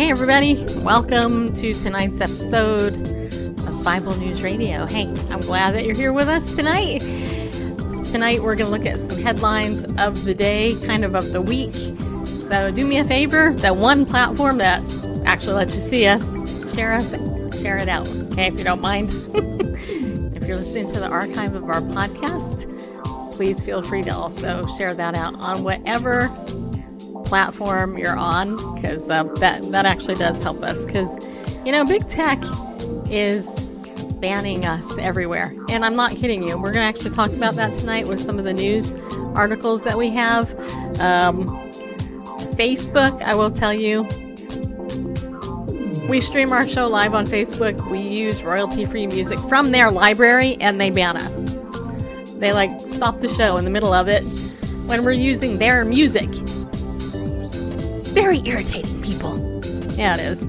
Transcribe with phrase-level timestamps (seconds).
[0.00, 4.86] Hey everybody, welcome to tonight's episode of Bible News Radio.
[4.86, 7.00] Hey, I'm glad that you're here with us tonight.
[8.10, 11.42] Tonight we're going to look at some headlines of the day, kind of of the
[11.42, 11.74] week.
[12.24, 14.82] So do me a favor, that one platform that
[15.26, 16.32] actually lets you see us,
[16.74, 17.10] share us,
[17.60, 19.10] share it out, okay, if you don't mind.
[20.34, 22.66] if you're listening to the archive of our podcast,
[23.36, 26.34] please feel free to also share that out on whatever
[27.30, 31.08] platform you're on because uh, that that actually does help us because
[31.64, 32.42] you know big tech
[33.08, 33.60] is
[34.20, 35.54] banning us everywhere.
[35.68, 36.56] And i'm not kidding you.
[36.56, 38.92] We're going to actually talk about that tonight with some of the news
[39.36, 40.50] articles that we have.
[41.00, 41.46] Um,
[42.56, 44.04] facebook i will tell you
[46.08, 47.88] we stream our show live on facebook.
[47.88, 51.36] We use royalty free music from their library and they ban us.
[52.40, 54.22] They like stop the show in the middle of it
[54.86, 56.28] when we're using their music
[58.10, 59.38] very irritating people.
[59.96, 60.40] Yeah, it is.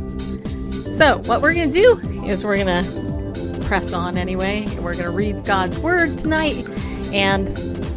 [0.97, 4.65] So, what we're going to do is we're going to press on anyway.
[4.77, 6.67] We're going to read God's Word tonight,
[7.13, 7.47] and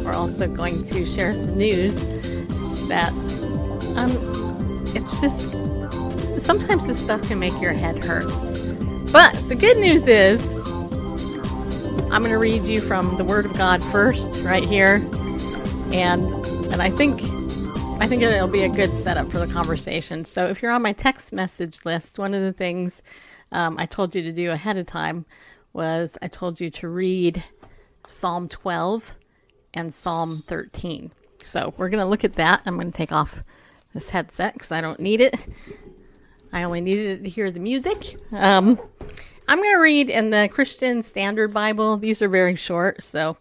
[0.03, 2.05] we're also going to share some news
[2.87, 3.11] that
[3.97, 4.11] um,
[4.95, 5.51] it's just
[6.39, 8.27] sometimes this stuff can make your head hurt.
[9.11, 10.47] But the good news is,
[12.11, 14.95] I'm going to read you from the Word of God first, right here,
[15.91, 16.23] and
[16.71, 17.21] and I think
[17.99, 20.25] I think it'll be a good setup for the conversation.
[20.25, 23.01] So, if you're on my text message list, one of the things
[23.51, 25.25] um, I told you to do ahead of time
[25.73, 27.43] was I told you to read
[28.07, 29.15] Psalm 12
[29.73, 31.11] and Psalm 13.
[31.43, 32.61] So, we're going to look at that.
[32.65, 33.43] I'm going to take off
[33.93, 35.35] this headset because I don't need it.
[36.53, 38.17] I only needed it to hear the music.
[38.31, 38.79] Um,
[39.47, 41.97] I'm going to read in the Christian Standard Bible.
[41.97, 43.37] These are very short, so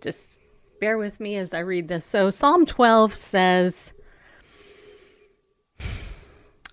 [0.00, 0.36] just
[0.80, 2.04] bear with me as I read this.
[2.04, 3.92] So, Psalm 12 says,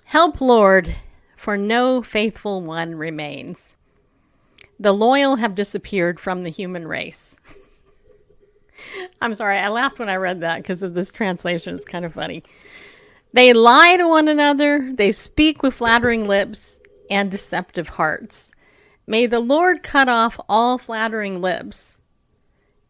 [0.06, 0.95] Help, Lord,
[1.35, 3.75] for no faithful one remains.
[4.79, 7.40] The loyal have disappeared from the human race.
[9.22, 11.75] I'm sorry, I laughed when I read that because of this translation.
[11.75, 12.44] It's kind of funny.
[13.34, 16.79] They lie to one another, they speak with flattering lips
[17.09, 18.51] and deceptive hearts.
[19.06, 21.97] May the Lord cut off all flattering lips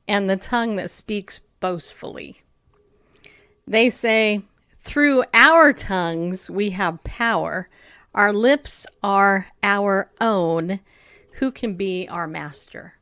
[0.08, 2.38] and the tongue that speaks boastfully.
[3.66, 4.42] They say,
[4.82, 7.70] Through our tongues we have power.
[8.14, 10.80] Our lips are our own.
[11.34, 12.94] Who can be our master?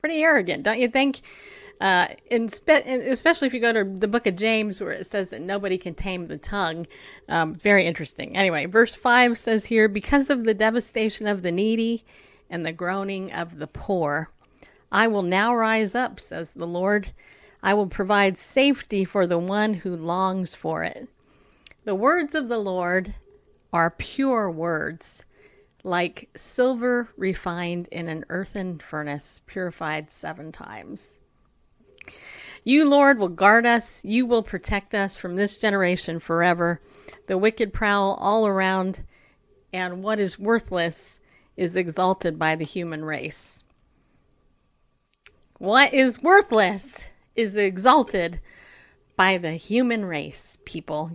[0.00, 1.20] Pretty arrogant, don't you think?
[1.80, 2.08] Uh,
[2.48, 5.78] spe- especially if you go to the book of James, where it says that nobody
[5.78, 6.86] can tame the tongue.
[7.28, 8.36] Um, very interesting.
[8.36, 12.04] Anyway, verse 5 says here, Because of the devastation of the needy
[12.50, 14.30] and the groaning of the poor,
[14.92, 17.12] I will now rise up, says the Lord.
[17.62, 21.08] I will provide safety for the one who longs for it.
[21.84, 23.14] The words of the Lord
[23.72, 25.24] are pure words,
[25.84, 31.18] like silver refined in an earthen furnace, purified seven times.
[32.64, 34.04] You, Lord, will guard us.
[34.04, 36.80] You will protect us from this generation forever.
[37.26, 39.04] The wicked prowl all around,
[39.72, 41.20] and what is worthless
[41.56, 43.62] is exalted by the human race.
[45.60, 47.06] What is worthless
[47.36, 48.40] is exalted
[49.14, 51.10] by the human race, people.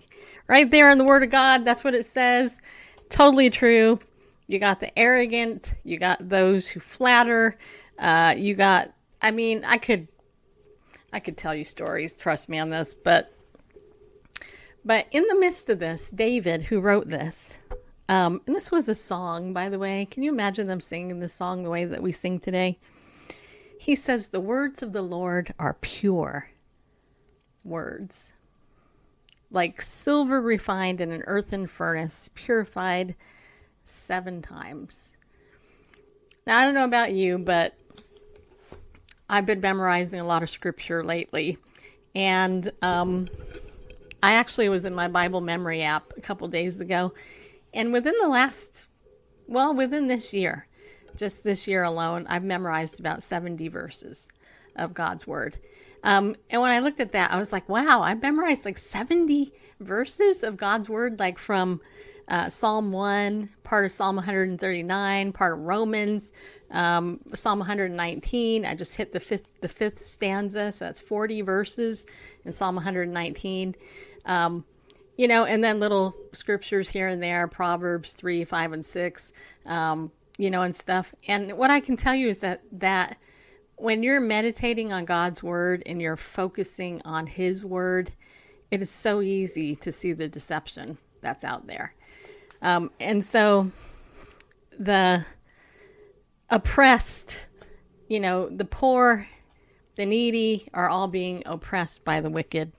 [0.45, 2.59] Right there in the Word of God, that's what it says.
[3.09, 3.97] Totally true.
[4.45, 7.57] You got the arrogant, you got those who flatter,
[7.97, 10.07] uh, you got, I mean, I could,
[11.11, 13.33] I could tell you stories, trust me on this, but,
[14.85, 17.57] but in the midst of this, David, who wrote this,
[18.09, 20.05] um, and this was a song, by the way.
[20.05, 22.77] Can you imagine them singing this song the way that we sing today?
[23.85, 26.49] He says, The words of the Lord are pure
[27.63, 28.33] words,
[29.51, 33.13] like silver refined in an earthen furnace, purified
[33.83, 35.11] seven times.
[36.47, 37.75] Now, I don't know about you, but
[39.29, 41.59] I've been memorizing a lot of scripture lately.
[42.15, 43.27] And um,
[44.23, 47.13] I actually was in my Bible memory app a couple days ago.
[47.71, 48.87] And within the last,
[49.45, 50.65] well, within this year,
[51.15, 54.29] just this year alone, I've memorized about 70 verses
[54.75, 55.57] of God's Word.
[56.03, 59.51] Um, and when I looked at that, I was like, wow, I memorized like 70
[59.79, 61.81] verses of God's Word, like from
[62.27, 66.31] uh, Psalm 1, part of Psalm 139, part of Romans,
[66.71, 68.65] um, Psalm 119.
[68.65, 72.05] I just hit the fifth, the fifth stanza, so that's 40 verses
[72.43, 73.75] in Psalm 119.
[74.25, 74.65] Um,
[75.17, 79.31] you know, and then little scriptures here and there, Proverbs 3, 5, and 6.
[80.37, 81.13] You know, and stuff.
[81.27, 83.17] And what I can tell you is that that
[83.77, 88.11] when you're meditating on God's word and you're focusing on his word,
[88.71, 91.93] it is so easy to see the deception that's out there.
[92.61, 93.71] Um, and so
[94.77, 95.25] the
[96.49, 97.47] oppressed,
[98.07, 99.27] you know, the poor,
[99.95, 102.71] the needy are all being oppressed by the wicked.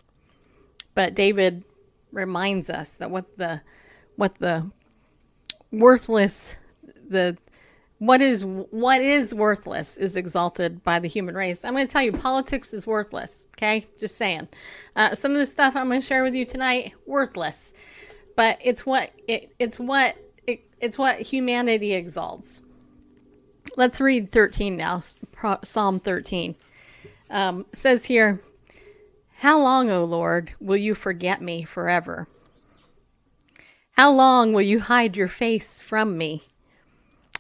[0.95, 1.65] But David
[2.13, 3.61] reminds us that what the
[4.17, 4.71] what the
[5.71, 6.57] worthless
[7.09, 7.37] the
[7.99, 11.65] what is what is worthless is exalted by the human race.
[11.65, 13.47] I'm going to tell you, politics is worthless.
[13.57, 14.49] Okay, just saying.
[14.95, 17.73] Uh, some of the stuff I'm going to share with you tonight, worthless,
[18.37, 20.17] but it's what it, it's what
[20.47, 22.63] it, it's what humanity exalts.
[23.77, 25.01] Let's read 13 now.
[25.65, 26.55] Psalm 13
[27.31, 28.43] um, says here,
[29.39, 32.29] "How long, O Lord, will you forget me forever?
[33.93, 36.43] How long will you hide your face from me?"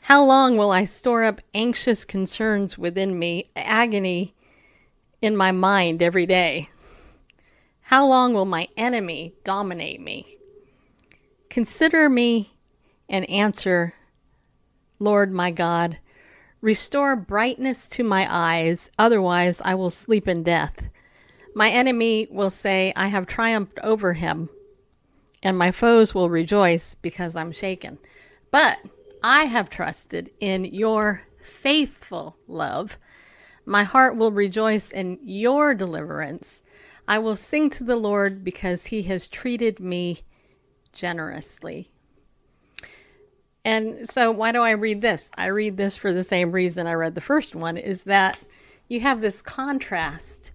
[0.06, 4.36] How long will I store up anxious concerns within me, agony
[5.20, 6.68] in my mind every day?
[7.80, 10.38] How long will my enemy dominate me?
[11.50, 12.54] Consider me
[13.08, 13.94] and answer,
[15.00, 15.98] Lord my God.
[16.60, 20.88] Restore brightness to my eyes, otherwise I will sleep in death.
[21.52, 24.50] My enemy will say, I have triumphed over him,
[25.42, 27.98] and my foes will rejoice because I'm shaken.
[28.52, 28.78] But
[29.28, 32.96] I have trusted in your faithful love.
[33.64, 36.62] My heart will rejoice in your deliverance.
[37.08, 40.20] I will sing to the Lord because he has treated me
[40.92, 41.90] generously.
[43.64, 45.32] And so, why do I read this?
[45.36, 48.38] I read this for the same reason I read the first one is that
[48.86, 50.52] you have this contrast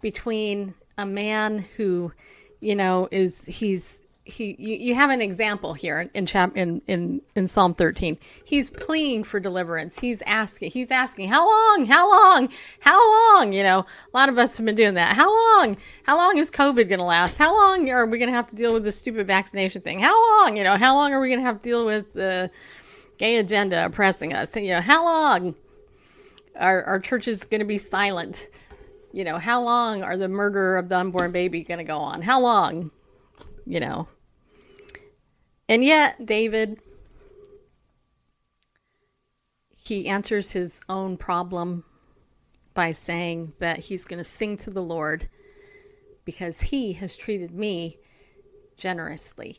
[0.00, 2.14] between a man who,
[2.58, 7.22] you know, is he's he you, you have an example here in chap in, in
[7.34, 8.18] in Psalm 13.
[8.44, 9.98] He's pleading for deliverance.
[9.98, 11.86] He's asking he's asking how long?
[11.86, 12.48] How long?
[12.80, 13.52] How long?
[13.54, 15.16] You know, a lot of us have been doing that.
[15.16, 15.78] How long?
[16.02, 17.38] How long is COVID going to last?
[17.38, 19.98] How long are we going to have to deal with this stupid vaccination thing?
[19.98, 20.56] How long?
[20.56, 22.50] You know, how long are we going to have to deal with the
[23.16, 24.54] gay agenda oppressing us?
[24.54, 25.54] You know, how long
[26.54, 28.50] are our churches going to be silent?
[29.12, 32.20] You know, how long are the murder of the unborn baby going to go on?
[32.20, 32.90] How long?
[33.64, 34.08] You know,
[35.68, 36.80] and yet, David,
[39.70, 41.84] he answers his own problem
[42.74, 45.28] by saying that he's going to sing to the Lord
[46.24, 47.98] because he has treated me
[48.76, 49.58] generously.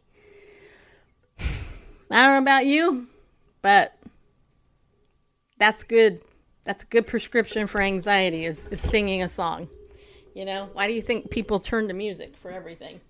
[1.39, 3.07] I don't know about you,
[3.61, 3.95] but
[5.57, 6.21] that's good.
[6.63, 9.67] That's a good prescription for anxiety is, is singing a song.
[10.33, 13.01] You know, why do you think people turn to music for everything?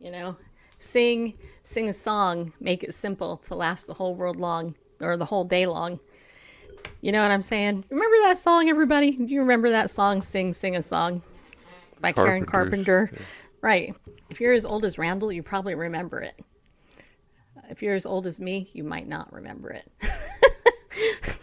[0.00, 0.36] You know,
[0.78, 5.24] Sing, sing a song, make it simple to last the whole world long or the
[5.24, 6.00] whole day long.
[7.00, 7.84] You know what I'm saying?
[7.90, 9.12] Remember that song, everybody?
[9.12, 11.22] Do you remember that song, Sing, Sing a Song
[12.00, 13.10] by Karen Carpenter?
[13.12, 13.18] Yeah.
[13.60, 13.94] Right.
[14.30, 16.40] If you're as old as Randall, you probably remember it.
[17.68, 19.90] If you're as old as me, you might not remember it.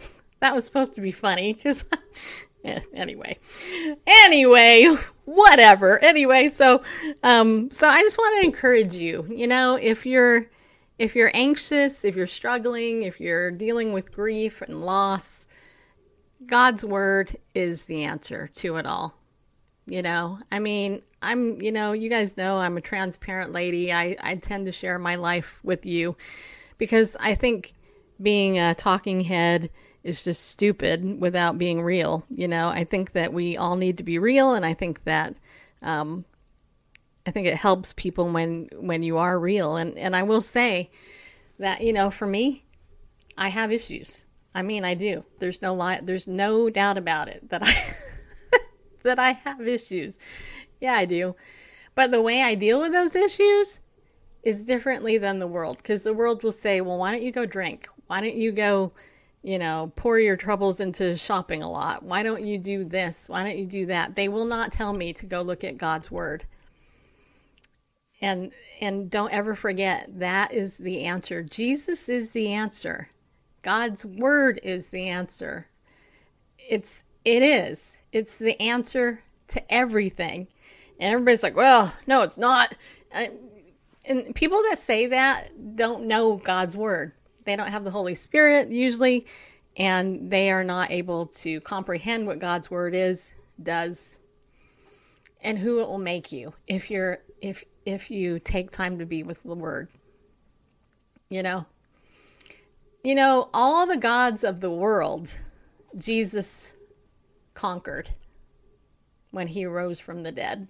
[0.44, 1.86] that was supposed to be funny because
[2.64, 3.38] yeah, anyway
[4.06, 6.02] anyway whatever.
[6.02, 6.82] Anyway so
[7.22, 10.46] um so i just want to encourage you you know if you're
[10.98, 15.46] if you're anxious if you're struggling if you're dealing with grief and loss
[16.46, 19.14] god's word is the answer to it all.
[19.86, 23.92] You know i mean i'm you know you guys know i'm a transparent lady.
[23.92, 26.16] I i tend to share my life with you
[26.78, 27.72] because i think
[28.22, 29.70] being a talking head
[30.04, 32.24] is just stupid without being real.
[32.28, 35.34] You know, I think that we all need to be real, and I think that
[35.82, 36.24] um,
[37.26, 39.76] I think it helps people when when you are real.
[39.76, 40.90] And and I will say
[41.58, 42.64] that you know, for me,
[43.36, 44.26] I have issues.
[44.54, 45.24] I mean, I do.
[45.40, 46.00] There's no lie.
[46.02, 47.74] There's no doubt about it that I
[49.02, 50.18] that I have issues.
[50.80, 51.34] Yeah, I do.
[51.94, 53.78] But the way I deal with those issues
[54.42, 57.46] is differently than the world because the world will say, "Well, why don't you go
[57.46, 57.88] drink?
[58.06, 58.92] Why don't you go?"
[59.44, 62.02] You know, pour your troubles into shopping a lot.
[62.02, 63.28] Why don't you do this?
[63.28, 64.14] Why don't you do that?
[64.14, 66.46] They will not tell me to go look at God's word.
[68.22, 71.42] And and don't ever forget that is the answer.
[71.42, 73.10] Jesus is the answer.
[73.60, 75.66] God's word is the answer.
[76.58, 78.00] It's it is.
[78.12, 80.48] It's the answer to everything.
[80.98, 82.78] And everybody's like, "Well, no, it's not."
[83.12, 87.12] And people that say that don't know God's word
[87.44, 89.26] they don't have the Holy Spirit usually,
[89.76, 93.30] and they are not able to comprehend what God's word is,
[93.62, 94.18] does,
[95.40, 99.22] and who it will make you if you're if if you take time to be
[99.22, 99.88] with the word.
[101.28, 101.66] You know.
[103.02, 105.38] You know, all the gods of the world
[105.96, 106.72] Jesus
[107.52, 108.10] conquered
[109.30, 110.68] when he rose from the dead.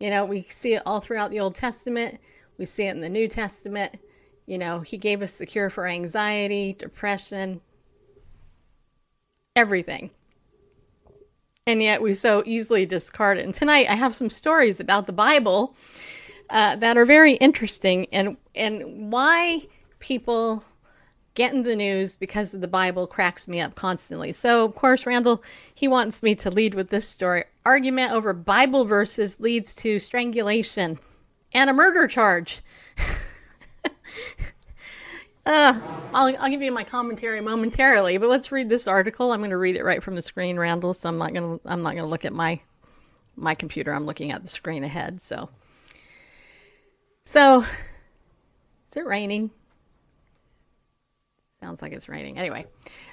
[0.00, 2.18] You know, we see it all throughout the Old Testament
[2.58, 3.98] We see it in the New Testament.
[4.46, 7.60] You know, he gave us the cure for anxiety, depression,
[9.56, 10.10] everything.
[11.66, 13.44] And yet we so easily discard it.
[13.44, 15.74] And tonight I have some stories about the Bible
[16.50, 19.62] uh, that are very interesting and and why
[19.98, 20.62] people
[21.32, 24.30] get in the news because of the Bible cracks me up constantly.
[24.30, 25.42] So, of course, Randall,
[25.74, 27.44] he wants me to lead with this story.
[27.64, 30.98] Argument over Bible verses leads to strangulation
[31.52, 32.62] and a murder charge.
[35.46, 35.80] uh,
[36.12, 39.32] I'll, I'll give you my commentary momentarily, but let's read this article.
[39.32, 40.94] I'm going to read it right from the screen, Randall.
[40.94, 42.60] So I'm not going to I'm not going to look at my
[43.36, 43.92] my computer.
[43.92, 45.20] I'm looking at the screen ahead.
[45.20, 45.48] So,
[47.24, 47.64] so
[48.86, 49.50] is it raining?
[51.64, 52.36] Sounds like it's raining.
[52.36, 52.66] Anyway,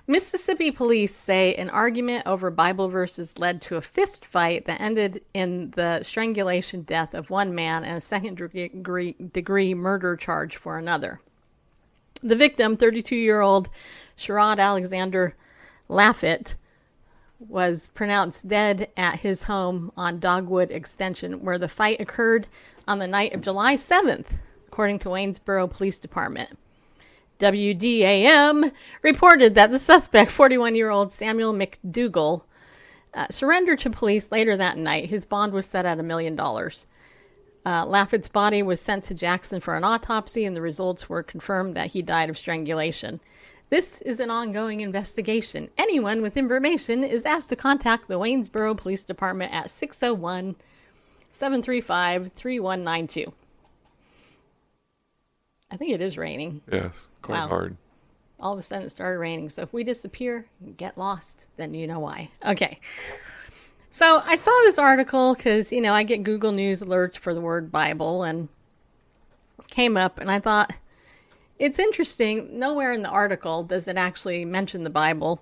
[0.08, 5.22] Mississippi police say an argument over Bible verses led to a fist fight that ended
[5.34, 10.78] in the strangulation death of one man and a second degree, degree murder charge for
[10.78, 11.22] another.
[12.22, 13.70] The victim, 32 year old
[14.18, 15.34] Sherrod Alexander
[15.90, 16.56] Laffett,
[17.40, 22.50] was pronounced dead at his home on Dogwood Extension, where the fight occurred
[22.86, 24.26] on the night of July 7th,
[24.68, 26.58] according to Waynesboro Police Department.
[27.42, 28.72] WDAM
[29.02, 32.44] reported that the suspect, 41 year old Samuel McDougal,
[33.14, 35.10] uh, surrendered to police later that night.
[35.10, 36.86] His bond was set at a million dollars.
[37.66, 37.86] Uh,
[38.32, 42.02] body was sent to Jackson for an autopsy, and the results were confirmed that he
[42.02, 43.20] died of strangulation.
[43.70, 45.70] This is an ongoing investigation.
[45.78, 50.56] Anyone with information is asked to contact the Waynesboro Police Department at 601
[51.32, 53.32] 735 3192.
[55.72, 56.62] I think it is raining.
[56.72, 57.48] Yes, quite Wow.
[57.48, 57.78] hard.
[58.40, 59.50] All of a sudden it started raining.
[59.50, 62.30] So if we disappear, and get lost, then you know why.
[62.46, 62.80] Okay.
[63.90, 67.42] So I saw this article because, you know, I get Google News alerts for the
[67.42, 68.48] word Bible and
[69.70, 70.74] came up and I thought
[71.60, 72.58] it's interesting.
[72.58, 75.42] Nowhere in the article does it actually mention the Bible.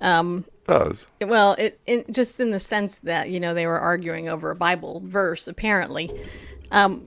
[0.00, 1.08] Um, does.
[1.20, 4.56] well, it, it just in the sense that, you know, they were arguing over a
[4.56, 6.10] Bible verse, apparently.
[6.70, 7.06] Um,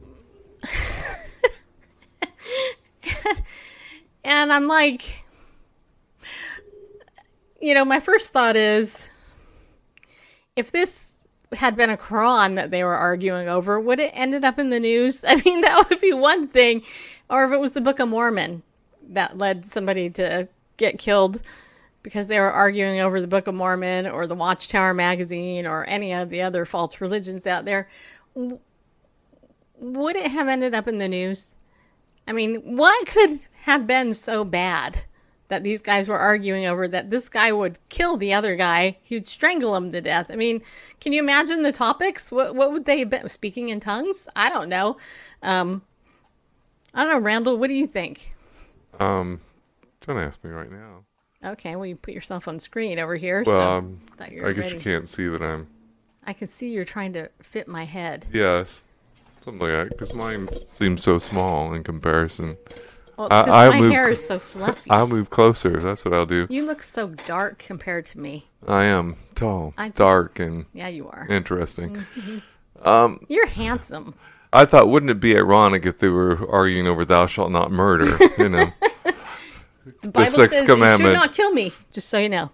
[4.24, 5.24] and I'm like,
[7.60, 9.08] you know, my first thought is
[10.56, 11.24] if this
[11.54, 14.80] had been a Quran that they were arguing over, would it ended up in the
[14.80, 15.24] news?
[15.28, 16.84] I mean, that would be one thing.
[17.30, 18.64] Or if it was the Book of Mormon
[19.10, 20.48] that led somebody to
[20.78, 21.42] get killed
[22.04, 26.14] because they were arguing over the Book of Mormon or the Watchtower magazine or any
[26.14, 27.88] of the other false religions out there,
[28.36, 31.52] would it have ended up in the news?
[32.28, 35.02] I mean, what could have been so bad
[35.48, 38.98] that these guys were arguing over that this guy would kill the other guy?
[39.02, 40.28] He'd strangle him to death.
[40.30, 40.62] I mean,
[41.00, 42.32] can you imagine the topics?
[42.32, 44.28] What what would they have been speaking in tongues?
[44.36, 44.98] I don't know.
[45.42, 45.82] Um,
[46.94, 47.58] I don't know, Randall.
[47.58, 48.34] What do you think?
[49.00, 49.42] Um,
[50.06, 51.06] don't ask me right now.
[51.44, 53.44] Okay, well, you put yourself on screen over here.
[53.46, 54.76] Well, so um, thought you I guess ready.
[54.76, 55.68] you can't see that I'm.
[56.24, 58.28] I can see you're trying to fit my head.
[58.32, 58.84] Yes,
[59.44, 59.90] something like that.
[59.90, 62.58] Because mine seems so small in comparison.
[63.18, 64.90] Well, I- I my moved- hair is so fluffy.
[64.90, 65.80] I'll move closer.
[65.80, 66.48] That's what I'll do.
[66.50, 68.48] you look so dark compared to me.
[68.68, 71.28] I am tall, I just- dark, and Yeah, you are.
[71.30, 71.96] interesting.
[72.16, 72.88] Mm-hmm.
[72.88, 74.16] Um, You're handsome.
[74.54, 78.18] I thought, wouldn't it be ironic if they were arguing over "Thou shalt not murder"?
[78.38, 78.66] You know,
[80.02, 81.10] The Bible sixth says commandment.
[81.14, 82.52] you should not kill me, just so you know.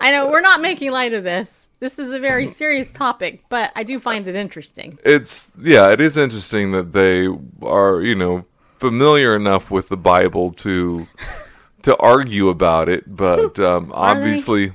[0.00, 1.67] I know we're not making light of this.
[1.80, 4.98] This is a very serious topic, but I do find it interesting.
[5.04, 7.28] it's yeah, it is interesting that they
[7.62, 8.44] are you know
[8.78, 11.06] familiar enough with the Bible to
[11.82, 14.72] to argue about it, but um, obviously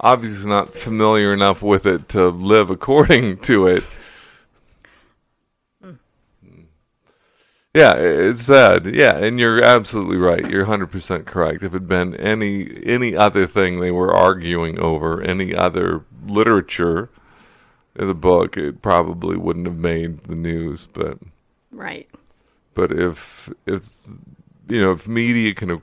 [0.00, 3.84] obviously not familiar enough with it to live according to it.
[7.74, 8.84] Yeah, it's sad.
[8.84, 10.48] Yeah, and you're absolutely right.
[10.50, 11.62] You're 100% correct.
[11.62, 17.08] If it had been any any other thing they were arguing over, any other literature
[17.96, 20.86] in the book, it probably wouldn't have made the news.
[20.92, 21.18] But
[21.70, 22.08] Right.
[22.74, 24.06] but if if
[24.68, 25.80] you know if media can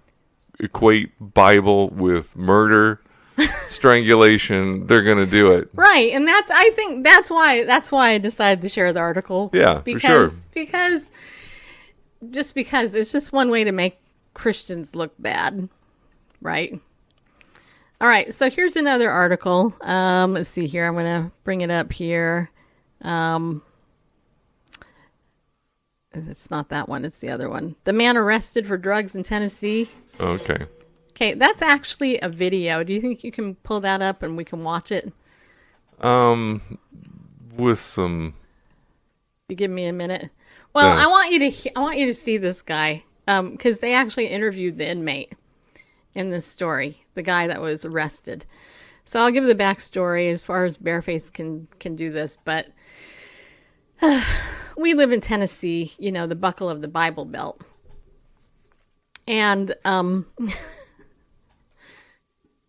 [0.59, 3.01] equate Bible with murder,
[3.69, 5.69] strangulation, they're going to do it.
[5.73, 6.11] Right.
[6.13, 9.49] And that's I think that's why that's why I decided to share the article.
[9.53, 10.31] Yeah, for sure.
[10.53, 11.11] because
[12.29, 13.99] just because it's just one way to make
[14.33, 15.69] Christians look bad.
[16.41, 16.79] Right?
[18.01, 19.73] All right, so here's another article.
[19.81, 20.87] Um, let's see here.
[20.87, 22.49] I'm going to bring it up here.
[23.01, 23.61] Um,
[26.13, 27.75] it's not that one, it's the other one.
[27.83, 29.89] The man arrested for drugs in Tennessee.
[30.19, 30.65] Okay.
[31.11, 32.83] Okay, that's actually a video.
[32.83, 35.11] Do you think you can pull that up and we can watch it?
[35.99, 36.79] Um
[37.57, 38.33] with some
[39.49, 40.29] You give me a minute.
[40.73, 40.97] Well.
[40.97, 44.77] I want you to I want you to see this guy because they actually interviewed
[44.77, 45.33] the inmate
[46.15, 48.45] in this story, the guy that was arrested.
[49.05, 52.67] So I'll give the backstory as far as Bareface can can do this, but
[54.77, 57.61] we live in Tennessee, you know, the buckle of the Bible Belt,
[59.27, 60.25] and um.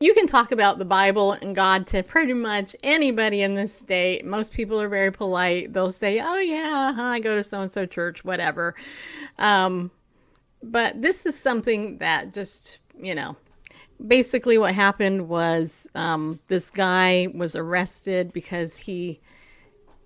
[0.03, 4.25] You can talk about the Bible and God to pretty much anybody in this state.
[4.25, 5.75] Most people are very polite.
[5.75, 8.75] They'll say, "Oh yeah, huh, I go to so and so church, whatever."
[9.39, 9.91] Um,
[10.63, 13.37] but this is something that just you know,
[14.07, 19.21] basically what happened was um, this guy was arrested because he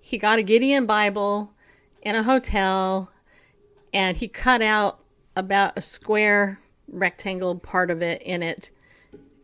[0.01, 1.53] he got a Gideon Bible
[2.01, 3.09] in a hotel,
[3.93, 4.99] and he cut out
[5.37, 6.59] about a square
[6.89, 8.71] rectangle part of it in it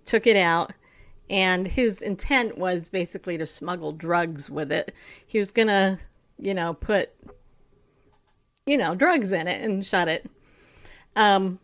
[0.06, 0.74] took it out
[1.30, 4.94] and his intent was basically to smuggle drugs with it
[5.26, 5.98] he was gonna
[6.40, 7.10] you know put
[8.66, 10.30] you know drugs in it and shut it
[11.16, 11.60] um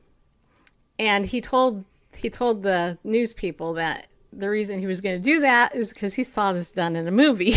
[0.99, 1.83] and he told
[2.15, 5.93] he told the news people that the reason he was going to do that is
[5.93, 7.55] because he saw this done in a movie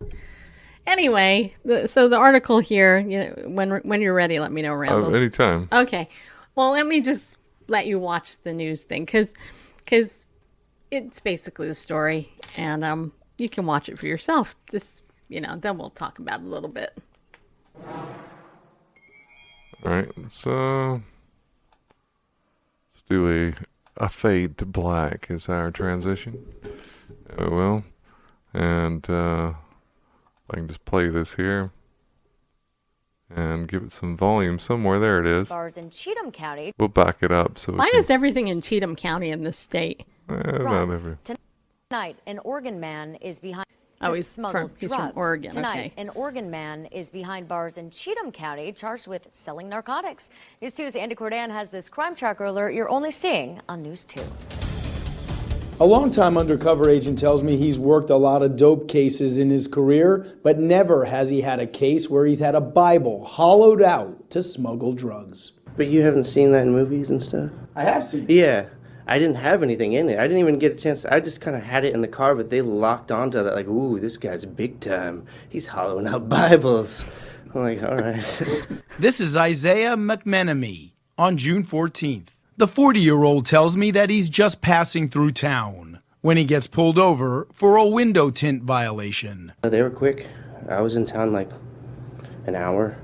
[0.86, 4.74] anyway the, so the article here you know when when you're ready let me know
[4.74, 5.68] randall Uh, anytime.
[5.72, 6.08] Okay.
[6.54, 7.36] Well, let me just
[7.68, 9.32] let you watch the news thing because
[9.78, 10.26] because
[10.90, 14.56] it's basically the story, and um, you can watch it for yourself.
[14.70, 16.96] Just you know, then we'll talk about it a little bit.
[19.84, 21.02] All right, let's uh, let's
[23.08, 26.44] do a a fade to black as our transition.
[27.38, 27.84] Oh well,
[28.54, 29.52] and uh,
[30.50, 31.72] I can just play this here
[33.34, 34.98] and give it some volume somewhere.
[34.98, 35.48] There it is.
[35.48, 36.72] Bars in Cheatham County.
[36.78, 39.58] We'll back it up so we Why can, is everything in Cheatham County in this
[39.58, 40.04] state?
[40.28, 41.16] eh, not every.
[41.90, 43.66] Tonight, an Oregon man is behind.
[44.02, 45.12] Oh, to he's smuggle from- he's from.
[45.14, 45.92] Oregon, Tonight, okay.
[45.96, 50.28] an Oregon man is behind bars in Cheatham County, charged with selling narcotics.
[50.60, 54.20] News 2's Andy Cordan has this crime tracker alert you're only seeing on News 2.
[55.78, 59.68] A longtime undercover agent tells me he's worked a lot of dope cases in his
[59.68, 64.30] career, but never has he had a case where he's had a Bible hollowed out
[64.30, 65.52] to smuggle drugs.
[65.76, 67.50] But you haven't seen that in movies and stuff?
[67.74, 68.24] I have seen.
[68.26, 68.70] Yeah.
[69.06, 70.18] I didn't have anything in it.
[70.18, 71.04] I didn't even get a chance.
[71.04, 73.54] I just kind of had it in the car, but they locked onto that.
[73.54, 75.26] Like, ooh, this guy's big time.
[75.46, 77.04] He's hollowing out Bibles.
[77.54, 78.66] I'm like, all right.
[78.98, 82.35] This is Isaiah McMenemy on June 14th.
[82.58, 86.66] The 40 year old tells me that he's just passing through town when he gets
[86.66, 89.52] pulled over for a window tint violation.
[89.62, 90.26] Uh, they were quick.
[90.66, 91.50] I was in town like
[92.46, 92.96] an hour.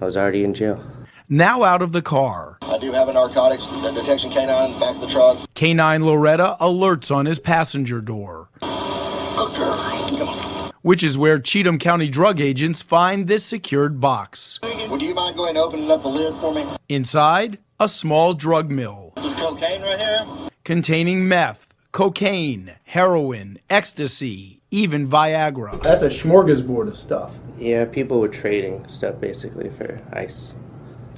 [0.00, 0.82] I was already in jail.
[1.28, 5.08] Now out of the car, I do have a narcotics detection canine back of the
[5.08, 5.46] truck.
[5.54, 10.72] K9 Loretta alerts on his passenger door, Good girl.
[10.80, 14.58] Which is where Cheatham County drug agents find this secured box.
[14.62, 16.66] Would you mind going and opening up the lid for me?
[16.88, 20.26] Inside, a small drug mill This cocaine right here.
[20.64, 25.80] containing meth, cocaine, heroin, ecstasy, even Viagra.
[25.82, 27.32] That's a smorgasbord of stuff.
[27.58, 30.52] Yeah, people were trading stuff basically for ice.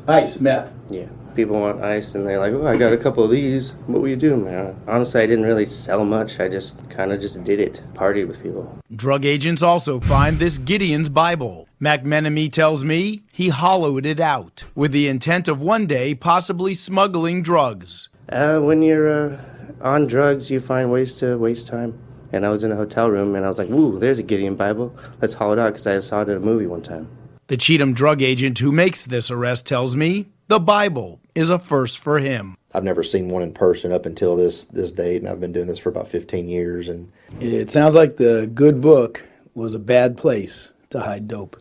[0.08, 0.72] Ice, meth.
[0.88, 1.06] Yeah.
[1.34, 3.72] People want ice and they're like, oh, I got a couple of these.
[3.86, 4.78] What will you do, man?
[4.86, 6.38] Honestly, I didn't really sell much.
[6.38, 7.80] I just kind of just did it.
[7.94, 8.78] Partied with people.
[8.94, 11.68] Drug agents also find this Gideon's Bible.
[11.82, 17.42] McMenemy tells me he hollowed it out with the intent of one day possibly smuggling
[17.42, 18.08] drugs.
[18.28, 19.36] Uh, when you're uh,
[19.80, 21.98] on drugs, you find ways to waste time.
[22.30, 24.54] And I was in a hotel room, and I was like, ooh, there's a Gideon
[24.54, 24.94] Bible.
[25.20, 27.08] Let's haul it out." Because I saw it in a movie one time.
[27.48, 31.98] The Cheatham drug agent who makes this arrest tells me the Bible is a first
[31.98, 32.56] for him.
[32.72, 35.66] I've never seen one in person up until this this date, and I've been doing
[35.66, 36.88] this for about 15 years.
[36.88, 41.56] And It sounds like the good book was a bad place to hide dope.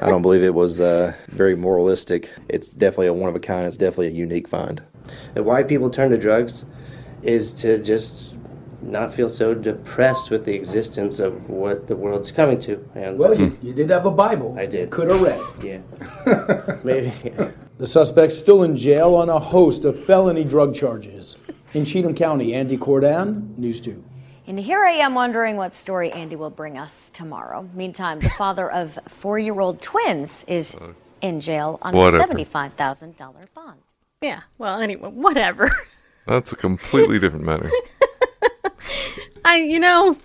[0.00, 2.30] I don't believe it was uh, very moralistic.
[2.48, 3.66] It's definitely a one of a kind.
[3.66, 4.82] It's definitely a unique find.
[5.34, 6.64] And why people turn to drugs
[7.22, 8.34] is to just
[8.82, 12.88] not feel so depressed with the existence of what the world's coming to.
[12.94, 14.56] And Well, you, you did have a Bible.
[14.58, 14.90] I did.
[14.90, 15.82] Could have read it.
[16.26, 17.12] yeah, maybe.
[17.24, 17.50] yeah.
[17.78, 21.36] The suspect's still in jail on a host of felony drug charges.
[21.72, 24.02] In Cheatham County, Andy Cordan, News 2.
[24.50, 27.68] And here I am wondering what story Andy will bring us tomorrow.
[27.72, 32.32] Meantime, the father of four year old twins is uh, in jail on Whatever.
[32.32, 33.14] a $75,000
[33.54, 33.78] bond.
[34.20, 34.40] Yeah.
[34.58, 35.70] Well, anyway, whatever.
[36.26, 37.70] That's a completely different matter.
[39.44, 40.16] I, you know,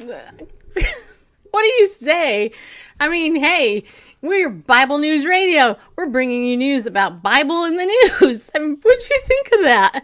[0.00, 2.50] what do you say?
[2.98, 3.84] I mean, hey,
[4.22, 5.78] we're Bible News Radio.
[5.94, 8.50] We're bringing you news about Bible in the news.
[8.56, 10.02] I mean, what'd you think of that?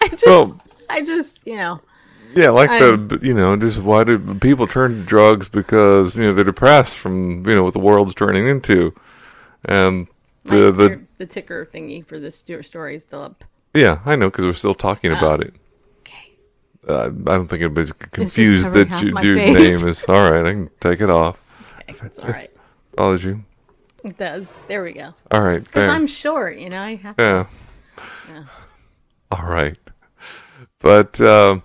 [0.00, 1.82] I just, Well- I just, you know,
[2.34, 6.22] Yeah, like I'm- the you know, just why do people turn to drugs because you
[6.22, 8.94] know they're depressed from you know what the world's turning into,
[9.64, 10.06] and
[10.44, 13.44] the the the ticker thingy for this story is still up.
[13.74, 15.54] yeah I know because we're still talking about it.
[16.00, 16.32] Okay.
[16.86, 19.80] Uh, I don't think anybody's confused that your, face.
[19.82, 20.46] name is all right.
[20.46, 21.42] I can take it off.
[21.90, 22.50] Okay, it's all right.
[22.92, 23.36] Apology.
[24.04, 24.56] It does.
[24.68, 25.14] There we go.
[25.32, 25.90] All right, Because.
[25.90, 26.80] I'm short, you know.
[26.80, 27.46] I have Yeah.
[29.32, 29.76] All right.
[30.78, 31.58] But uh,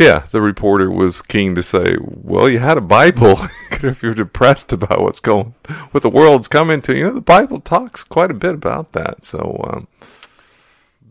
[0.00, 3.38] yeah, the reporter was keen to say, "Well, you had a Bible.
[3.70, 5.54] if you're depressed about what's going,
[5.90, 9.24] what the world's coming to, you know, the Bible talks quite a bit about that.
[9.24, 9.88] So, um,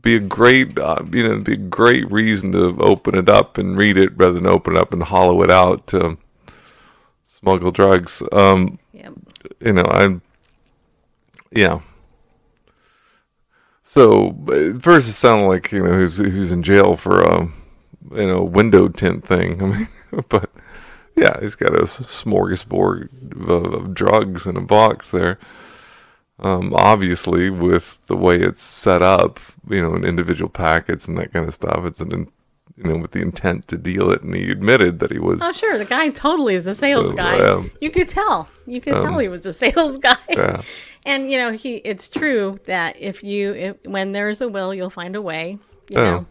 [0.02, 3.78] be a great, uh, you know, be a great reason to open it up and
[3.78, 6.18] read it rather than open it up and hollow it out to
[7.26, 8.24] smuggle drugs.
[8.32, 9.14] Um, Yep.
[9.60, 10.22] you know, I'm,
[11.52, 11.82] yeah.
[13.84, 17.50] So it sounded like you know who's who's in jail for a
[18.12, 19.62] you know window tint thing.
[19.64, 19.88] I mean,
[20.30, 20.50] but
[21.16, 25.38] yeah, he's got a smorgasbord of, of drugs in a box there.
[26.42, 31.34] Um, obviously, with the way it's set up, you know, in individual packets and that
[31.34, 32.32] kind of stuff, it's an in-
[32.78, 35.52] you know with the intent to deal it, and he admitted that he was Oh,
[35.52, 35.78] sure.
[35.78, 37.40] The guy totally is a sales Uh, guy.
[37.42, 38.48] um, you could tell.
[38.66, 40.16] You could tell he was a sales guy.
[40.30, 40.62] Yeah.
[41.06, 41.76] And you know, he.
[41.78, 45.58] It's true that if you, if, when there's a will, you'll find a way.
[45.90, 46.04] You Oh.
[46.06, 46.26] know,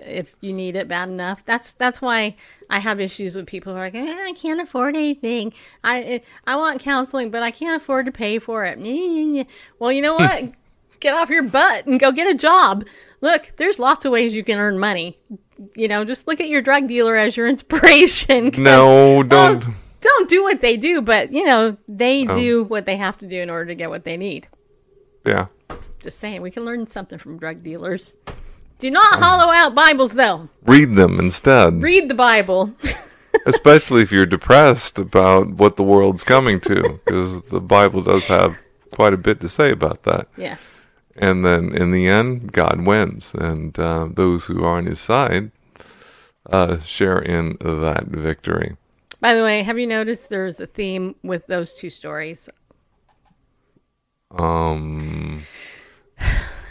[0.00, 1.44] if you need it bad enough.
[1.44, 2.36] That's that's why
[2.70, 5.52] I have issues with people who are like, eh, I can't afford anything.
[5.84, 8.78] I eh, I want counseling, but I can't afford to pay for it.
[9.78, 10.52] Well, you know what?
[11.00, 12.84] get off your butt and go get a job.
[13.20, 15.16] Look, there's lots of ways you can earn money.
[15.76, 18.50] You know, just look at your drug dealer as your inspiration.
[18.58, 19.64] no, don't.
[20.00, 22.36] don't do what they do, but you know, they Oh.
[22.38, 24.48] do what they have to do in order to get what they need.
[25.24, 25.46] Yeah.
[26.00, 28.16] Just saying, we can learn something from drug dealers.
[28.78, 30.48] Do not hollow out Bibles, though.
[30.64, 31.82] Read them instead.
[31.82, 32.74] Read the Bible.
[33.46, 38.56] especially if you're depressed about what the world's coming to, because the Bible does have
[38.92, 40.28] quite a bit to say about that.
[40.36, 40.76] yes.
[41.20, 45.50] And then in the end, God wins, and uh, those who are on His side
[46.48, 48.76] uh, share in that victory.
[49.20, 52.48] By the way, have you noticed there's a theme with those two stories?
[54.30, 55.42] Um,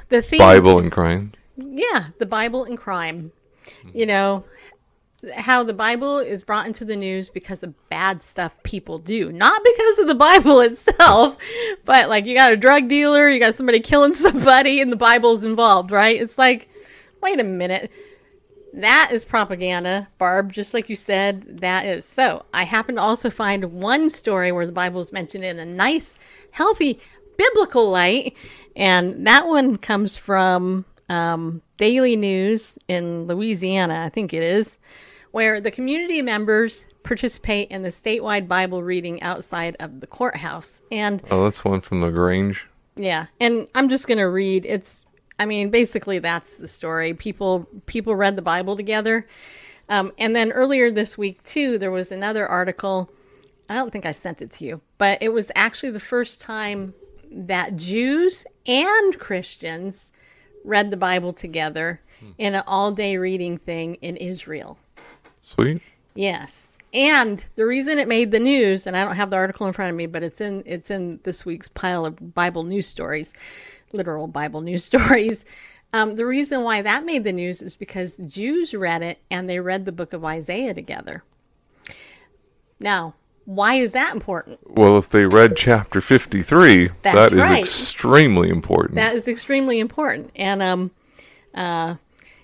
[0.09, 1.33] The theme, Bible and crime.
[1.57, 3.31] Yeah, the Bible and crime.
[3.93, 4.45] You know,
[5.35, 9.63] how the Bible is brought into the news because of bad stuff people do, not
[9.63, 11.37] because of the Bible itself,
[11.85, 15.45] but like you got a drug dealer, you got somebody killing somebody, and the Bible's
[15.45, 16.19] involved, right?
[16.19, 16.69] It's like,
[17.21, 17.91] wait a minute.
[18.73, 22.05] That is propaganda, Barb, just like you said, that is.
[22.05, 25.65] So, I happen to also find one story where the Bible is mentioned in a
[25.65, 26.15] nice,
[26.51, 26.99] healthy,
[27.37, 28.35] biblical light,
[28.75, 34.77] and that one comes from um, Daily News in Louisiana, I think it is,
[35.31, 40.81] where the community members participate in the statewide Bible reading outside of the courthouse.
[40.91, 42.65] And Oh, that's one from LaGrange.
[42.95, 44.65] yeah, and I'm just gonna read.
[44.65, 45.05] It's,
[45.39, 47.13] I mean, basically that's the story.
[47.13, 49.27] People people read the Bible together,
[49.87, 53.09] um, and then earlier this week too, there was another article.
[53.69, 56.93] I don't think I sent it to you, but it was actually the first time
[57.31, 60.11] that Jews and Christians
[60.67, 62.01] read the Bible together
[62.37, 64.77] in an all-day reading thing in Israel.
[65.39, 65.81] Sweet.
[66.13, 66.77] Yes.
[66.93, 69.91] And the reason it made the news, and I don't have the article in front
[69.91, 73.33] of me, but it's in it's in this week's pile of Bible news stories,
[73.91, 75.45] literal Bible news stories.
[75.93, 79.59] Um, the reason why that made the news is because Jews read it and they
[79.59, 81.23] read the book of Isaiah together.
[82.79, 83.15] Now,
[83.47, 84.59] why is that important?
[84.65, 87.63] Well, if they read chapter 53, That's that is right.
[87.63, 88.95] extremely important.
[88.95, 90.31] That is extremely important.
[90.35, 90.91] And um,
[91.53, 91.95] uh,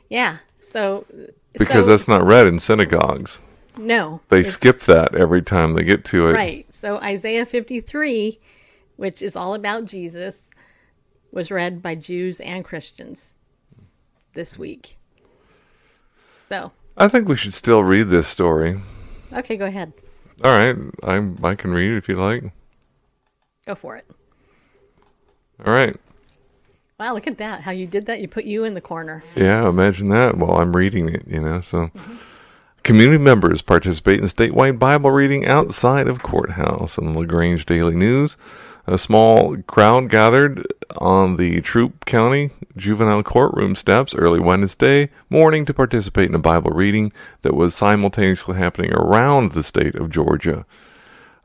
[0.10, 0.38] yeah.
[0.62, 1.06] So
[1.52, 3.40] because so, that's not read in synagogues.
[3.78, 6.34] no, They skip that every time they get to it.
[6.36, 6.74] Right.
[6.74, 8.40] So Isaiah 53,
[8.96, 10.52] which is all about Jesus,
[11.34, 13.36] was read by Jews and Christians
[14.36, 14.98] this week.
[16.48, 18.80] So, I think we should still read this story.
[19.34, 19.92] okay, go ahead.
[20.44, 22.44] All right, I I can read it if you like.
[23.66, 24.06] Go for it.
[25.66, 25.96] All right.
[27.00, 27.62] Wow, look at that.
[27.62, 28.22] How you did that.
[28.22, 29.24] You put you in the corner.
[29.36, 31.62] Yeah, imagine that while I'm reading it, you know.
[31.62, 31.92] So,
[32.84, 36.98] community members participate in statewide Bible reading outside of courthouse.
[36.98, 38.38] In the LaGrange Daily News,
[38.86, 40.68] a small crowd gathered
[40.98, 46.72] on the Troup County Juvenile Courtroom steps early Wednesday morning to participate in a Bible
[46.72, 50.66] reading that was simultaneously happening around the state of Georgia.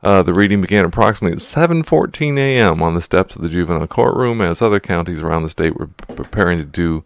[0.01, 2.81] Uh, the reading began approximately at 7:14 a.m.
[2.81, 6.57] on the steps of the juvenile courtroom, as other counties around the state were preparing
[6.57, 7.03] to do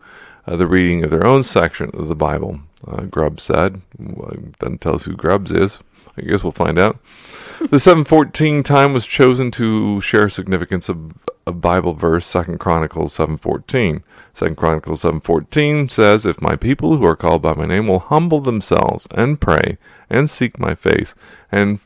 [0.48, 2.60] uh, the reading of their own section of the Bible.
[2.88, 3.82] uh, Grubbs said.
[3.98, 5.80] Well, doesn't tell us who Grubbs is.
[6.18, 7.00] I guess we'll find out.
[7.70, 11.14] The 714 time was chosen to share significance of
[11.46, 14.04] a Bible verse, Second Chronicles 714.
[14.34, 18.40] Second Chronicles 714 says, If my people who are called by my name will humble
[18.40, 19.78] themselves and pray
[20.10, 21.16] and seek my face
[21.52, 21.80] and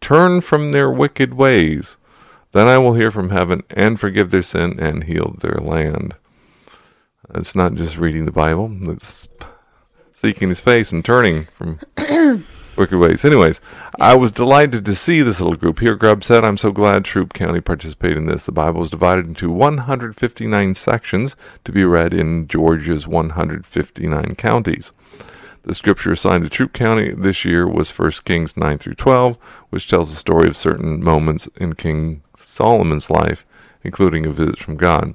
[0.00, 1.96] turn from their wicked ways,
[2.52, 6.14] then I will hear from heaven and forgive their sin and heal their land.
[7.34, 9.28] It's not just reading the Bible, it's
[10.12, 11.80] seeking his face and turning from
[12.76, 13.24] wicked ways.
[13.24, 13.60] Anyways,
[13.98, 15.94] I was delighted to see this little group here.
[15.94, 18.46] Grubb said, I'm so glad Troup County participated in this.
[18.46, 24.92] The Bible is divided into 159 sections to be read in Georgia's 159 counties.
[25.66, 29.36] The scripture assigned to Troup County this year was 1 Kings 9 through 12,
[29.70, 33.44] which tells the story of certain moments in King Solomon's life,
[33.82, 35.14] including a visit from God.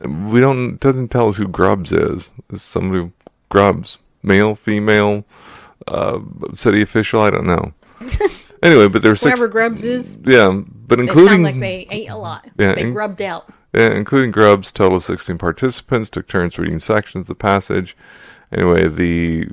[0.00, 2.32] We don't doesn't tell us who Grubbs is.
[2.50, 3.12] Is somebody
[3.48, 5.24] Grubbs, male, female,
[5.88, 6.18] uh,
[6.54, 7.20] city official?
[7.20, 7.72] I don't know.
[8.62, 9.40] anyway, but there's six.
[9.46, 12.48] Grubbs is, Yeah, but they including sound like they ate a lot.
[12.58, 13.48] Yeah, they in- grubbed out.
[13.74, 17.96] yeah, including Grubbs, total of 16 participants took turns reading sections of the passage.
[18.52, 19.48] Anyway, the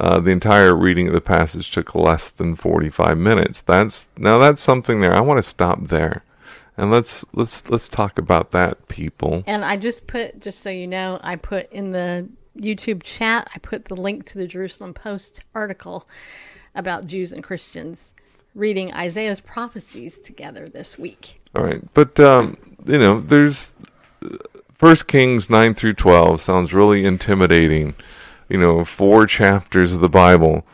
[0.00, 3.60] uh, the entire reading of the passage took less than 45 minutes.
[3.60, 5.12] That's now that's something there.
[5.14, 6.24] I want to stop there,
[6.76, 9.44] and let's let's let's talk about that, people.
[9.46, 13.58] And I just put, just so you know, I put in the YouTube chat, I
[13.58, 16.08] put the link to the Jerusalem Post article
[16.74, 18.12] about Jews and Christians
[18.54, 21.40] reading Isaiah's prophecies together this week.
[21.54, 23.72] All right, but um, you know, there's
[24.74, 27.94] First Kings nine through twelve sounds really intimidating.
[28.48, 30.66] You know, four chapters of the Bible.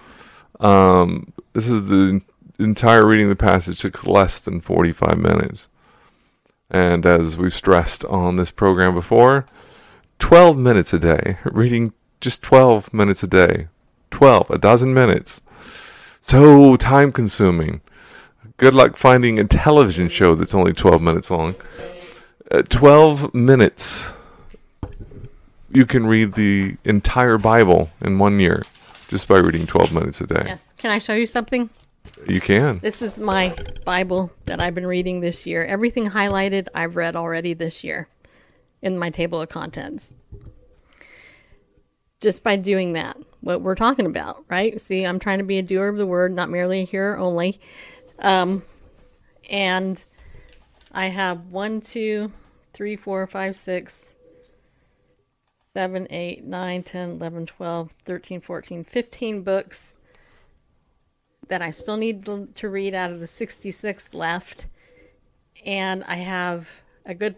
[0.58, 2.20] Um, this is the
[2.58, 5.68] entire reading of the passage took less than forty-five minutes,
[6.70, 9.46] and as we've stressed on this program before,
[10.18, 13.68] twelve minutes a day, reading just twelve minutes a day,
[14.10, 15.40] twelve, a dozen minutes.
[16.20, 17.80] So time-consuming.
[18.58, 21.54] Good luck finding a television show that's only 12 minutes long.
[22.50, 24.08] Uh, 12 minutes.
[25.72, 28.62] You can read the entire Bible in one year
[29.08, 30.42] just by reading 12 minutes a day.
[30.44, 30.68] Yes.
[30.76, 31.70] Can I show you something?
[32.28, 32.80] You can.
[32.80, 33.54] This is my
[33.84, 35.64] Bible that I've been reading this year.
[35.64, 38.08] Everything highlighted I've read already this year
[38.82, 40.12] in my table of contents.
[42.20, 44.80] Just by doing that, what we're talking about, right?
[44.80, 47.60] See, I'm trying to be a doer of the word, not merely a hearer only.
[48.18, 48.62] Um,
[49.48, 50.04] and
[50.90, 52.32] I have one, two,
[52.72, 54.14] three, four, five, six,
[55.72, 59.96] seven, eight, nine, 10, 11, 12, 13, 14, 15 books
[61.48, 64.66] that I still need to to read out of the 66 left.
[65.64, 67.36] And I have a good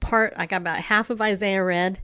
[0.00, 2.00] part, I got about half of Isaiah read.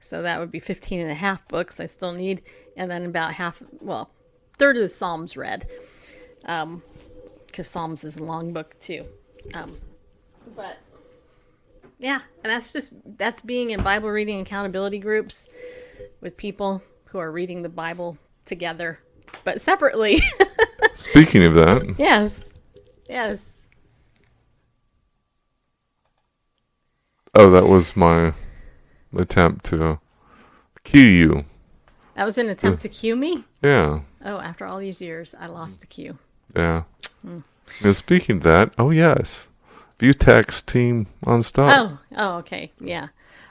[0.00, 2.42] So that would be 15 and a half books I still need.
[2.76, 4.10] And then about half, well,
[4.58, 5.68] third of the Psalms read.
[6.44, 6.82] Um,
[7.52, 9.04] because Psalms is a long book too.
[9.54, 9.76] Um,
[10.56, 10.78] but
[11.98, 15.46] yeah, and that's just that's being in Bible reading accountability groups
[16.20, 18.98] with people who are reading the Bible together,
[19.44, 20.20] but separately.
[20.94, 22.48] Speaking of that, yes,
[23.08, 23.61] yes.
[27.34, 28.32] Oh, that was my
[29.16, 29.98] attempt to
[30.84, 31.44] cue you.
[32.14, 33.44] That was an attempt to cue me.
[33.62, 36.18] Yeah, Oh, after all these years, I lost the cue.
[36.54, 36.82] yeah.
[37.82, 39.48] Now, speaking of that, oh, yes.
[39.98, 41.70] View team on stop.
[41.70, 43.08] Oh, oh, okay, yeah.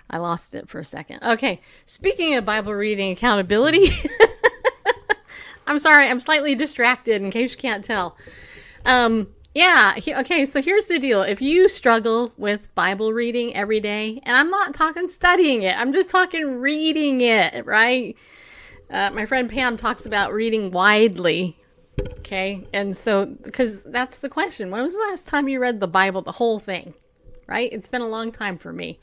[0.09, 1.23] I lost it for a second.
[1.23, 3.87] Okay, speaking of Bible reading accountability,
[5.67, 8.17] I'm sorry, I'm slightly distracted in case you can't tell.
[8.85, 11.23] Um, yeah, he, okay, so here's the deal.
[11.23, 15.91] If you struggle with Bible reading every day, and I'm not talking studying it, I'm
[15.91, 18.15] just talking reading it, right?
[18.89, 21.57] Uh, my friend Pam talks about reading widely.
[22.19, 24.71] Okay, and so because that's the question.
[24.71, 26.93] When was the last time you read the Bible, the whole thing?
[27.47, 27.71] Right?
[27.73, 28.99] It's been a long time for me.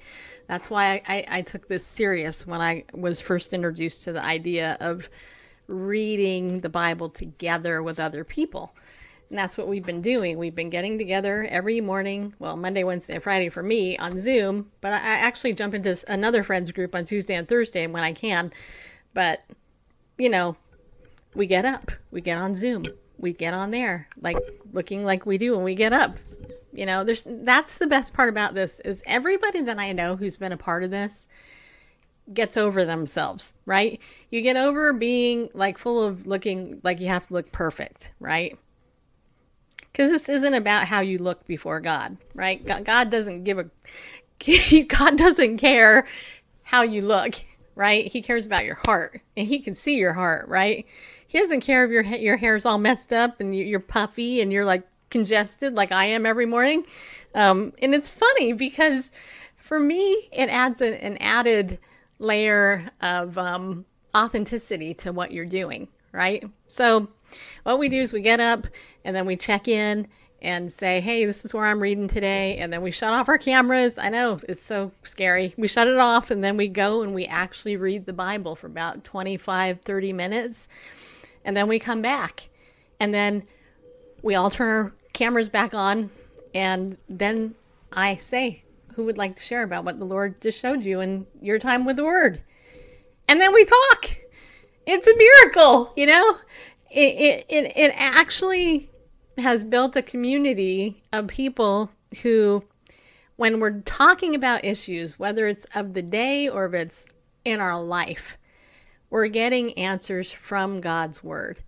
[0.46, 4.24] That's why I, I, I took this serious when I was first introduced to the
[4.24, 5.11] idea of
[5.66, 8.74] reading the Bible together with other people.
[9.30, 10.38] And that's what we've been doing.
[10.38, 14.70] We've been getting together every morning, well, Monday, Wednesday, and Friday for me on Zoom,
[14.80, 18.52] but I actually jump into another friends group on Tuesday and Thursday when I can.
[19.12, 19.44] But,
[20.16, 20.56] you know,
[21.34, 22.84] we get up, we get on Zoom,
[23.18, 24.38] we get on there, like
[24.72, 26.16] looking like we do when we get up.
[26.72, 30.36] You know, there's that's the best part about this is everybody that I know who's
[30.36, 31.26] been a part of this
[32.32, 34.00] gets over themselves, right?
[34.30, 38.58] You get over being like full of looking like you have to look perfect, right?
[39.92, 42.64] Because this isn't about how you look before God, right?
[42.85, 43.66] God, doesn't give a
[44.87, 46.07] God doesn't care
[46.62, 47.35] how you look,
[47.74, 48.07] right?
[48.07, 50.87] He cares about your heart, and he can see your heart, right?
[51.27, 54.53] He doesn't care if your your hair's all messed up and you- you're puffy and
[54.53, 56.85] you're like congested, like I am every morning.
[57.35, 59.11] Um, and it's funny because
[59.57, 61.79] for me, it adds an, an added
[62.18, 66.44] layer of um, authenticity to what you're doing, right?
[66.68, 67.09] So,
[67.62, 68.66] what we do is we get up
[69.04, 70.08] and then we check in
[70.40, 72.56] and say, hey, this is where I'm reading today.
[72.56, 73.98] And then we shut off our cameras.
[73.98, 75.52] I know it's so scary.
[75.56, 78.68] We shut it off and then we go and we actually read the Bible for
[78.68, 80.68] about 25, 30 minutes.
[81.44, 82.50] And then we come back.
[83.00, 83.44] And then
[84.22, 86.10] we all turn our cameras back on.
[86.54, 87.54] And then
[87.92, 88.62] I say,
[88.94, 91.84] who would like to share about what the Lord just showed you in your time
[91.84, 92.42] with the Word?
[93.28, 94.18] And then we talk.
[94.86, 96.38] It's a miracle, you know?
[96.90, 98.90] It, it, it, actually
[99.37, 101.90] has built a community of people
[102.22, 102.64] who,
[103.37, 107.07] when we're talking about issues, whether it's of the day or if it's
[107.44, 108.38] in our life,
[109.11, 111.62] we're getting answers from God's Word.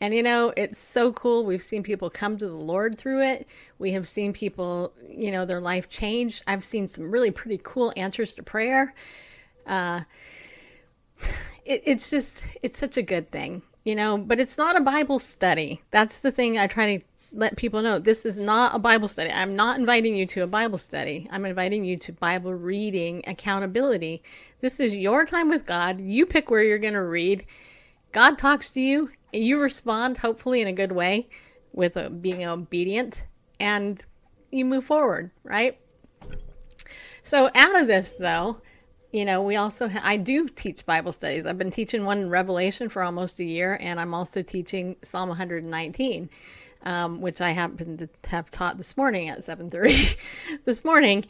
[0.00, 1.44] And you know, it's so cool.
[1.44, 3.46] We've seen people come to the Lord through it.
[3.78, 6.42] We have seen people, you know, their life change.
[6.46, 8.94] I've seen some really pretty cool answers to prayer.
[9.66, 10.02] Uh,
[11.64, 15.20] it, it's just, it's such a good thing, you know, but it's not a Bible
[15.20, 15.80] study.
[15.92, 18.00] That's the thing I try to let people know.
[18.00, 19.30] This is not a Bible study.
[19.30, 21.28] I'm not inviting you to a Bible study.
[21.30, 24.24] I'm inviting you to Bible reading accountability.
[24.60, 26.00] This is your time with God.
[26.00, 27.46] You pick where you're going to read.
[28.10, 31.28] God talks to you, and you respond, hopefully in a good way,
[31.72, 33.26] with uh, being obedient,
[33.60, 34.04] and
[34.50, 35.78] you move forward, right?
[37.22, 38.60] So, out of this, though,
[39.16, 41.46] you know, we also, ha- I do teach Bible studies.
[41.46, 45.30] I've been teaching one in Revelation for almost a year, and I'm also teaching Psalm
[45.30, 46.28] 119.
[46.82, 50.16] Um, which I happen to have taught this morning at 7:30
[50.66, 51.24] this morning,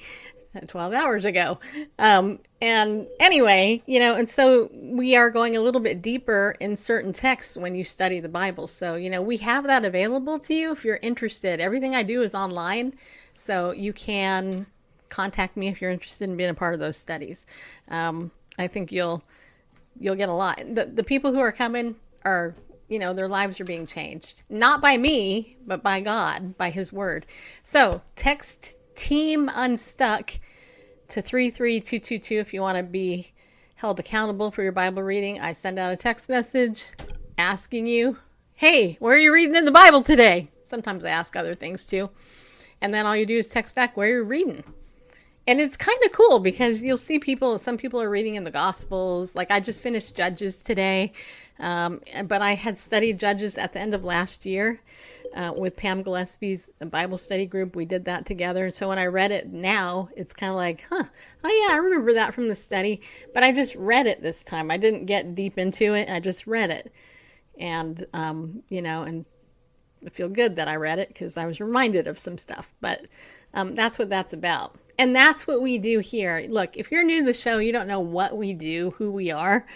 [0.66, 1.60] 12 hours ago.
[1.98, 6.76] Um, and anyway, you know, and so we are going a little bit deeper in
[6.76, 8.66] certain texts when you study the Bible.
[8.66, 11.58] So, you know, we have that available to you if you're interested.
[11.58, 12.92] Everything I do is online,
[13.32, 14.66] so you can
[15.16, 17.46] contact me if you're interested in being a part of those studies.
[17.88, 19.22] Um, I think you'll
[19.98, 20.62] you'll get a lot.
[20.74, 22.54] The the people who are coming are
[22.88, 24.42] you know their lives are being changed.
[24.50, 27.24] Not by me but by god by his word.
[27.62, 30.38] So text team unstuck
[31.08, 33.32] to 33222 if you want to be
[33.76, 35.40] held accountable for your bible reading.
[35.40, 36.84] I send out a text message
[37.38, 38.18] asking you
[38.52, 40.50] hey where are you reading in the bible today?
[40.62, 42.10] Sometimes i ask other things too.
[42.82, 44.62] And then all you do is text back where you're reading
[45.46, 48.50] and it's kind of cool because you'll see people some people are reading in the
[48.50, 49.34] gospels.
[49.34, 51.12] Like i just finished judges today
[51.58, 54.80] um, but i had studied judges at the end of last year
[55.34, 57.76] uh, with pam gillespie's bible study group.
[57.76, 58.70] We did that together.
[58.70, 61.04] So when i read it now it's kind of like huh
[61.44, 63.00] oh yeah i remember that from the study
[63.34, 64.70] but i just read it this time.
[64.70, 66.10] I didn't get deep into it.
[66.10, 66.92] I just read it.
[67.58, 69.24] And um, you know and
[70.04, 72.72] I feel good that I read it because I was reminded of some stuff.
[72.80, 73.06] But
[73.54, 74.76] um, that's what that's about.
[74.98, 76.46] And that's what we do here.
[76.48, 79.30] Look, if you're new to the show, you don't know what we do, who we
[79.30, 79.66] are.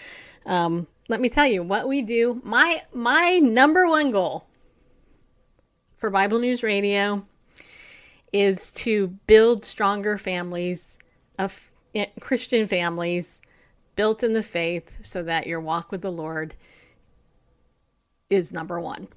[0.45, 2.41] Um, let me tell you what we do.
[2.43, 4.45] My my number one goal
[5.97, 7.25] for Bible News Radio
[8.33, 10.97] is to build stronger families
[11.37, 13.41] of eh, Christian families
[13.95, 16.55] built in the faith so that your walk with the Lord
[18.29, 19.07] is number one.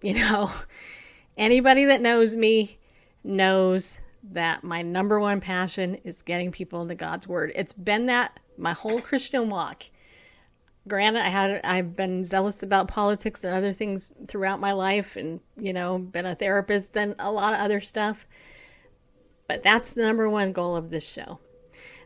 [0.00, 0.52] You know,
[1.36, 2.78] anybody that knows me
[3.24, 3.98] knows
[4.30, 7.52] that my number one passion is getting people into God's word.
[7.54, 9.84] It's been that my whole Christian walk.
[10.88, 15.40] Granted, I had I've been zealous about politics and other things throughout my life, and
[15.56, 18.26] you know, been a therapist and a lot of other stuff.
[19.48, 21.38] But that's the number one goal of this show.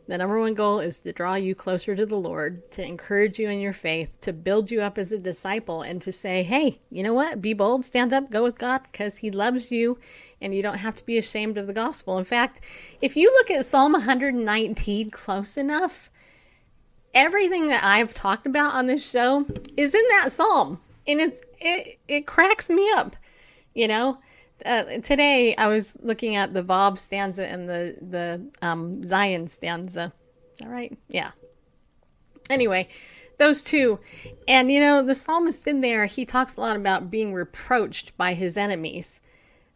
[0.08, 3.48] The number one goal is to draw you closer to the Lord, to encourage you
[3.48, 7.02] in your faith, to build you up as a disciple, and to say, hey, you
[7.02, 7.42] know what?
[7.42, 9.98] Be bold, stand up, go with God because He loves you
[10.40, 12.18] and you don't have to be ashamed of the gospel.
[12.18, 12.60] In fact,
[13.00, 16.10] if you look at Psalm 119 close enough,
[17.12, 19.46] everything that I've talked about on this show
[19.76, 20.80] is in that psalm.
[21.08, 23.16] And it's, it, it cracks me up,
[23.74, 24.18] you know?
[24.64, 30.12] Uh, today I was looking at the Vav stanza and the the um, Zayin stanza.
[30.62, 31.32] All right, yeah.
[32.48, 32.88] Anyway,
[33.38, 33.98] those two,
[34.48, 38.32] and you know the psalmist in there he talks a lot about being reproached by
[38.32, 39.20] his enemies,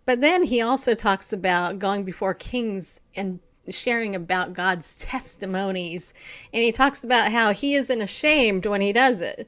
[0.06, 6.14] but then he also talks about going before kings and sharing about God's testimonies,
[6.54, 9.46] and he talks about how he isn't ashamed when he does it.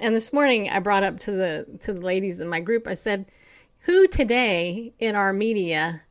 [0.00, 2.88] And this morning I brought up to the to the ladies in my group.
[2.88, 3.26] I said
[3.86, 6.02] who today in our media,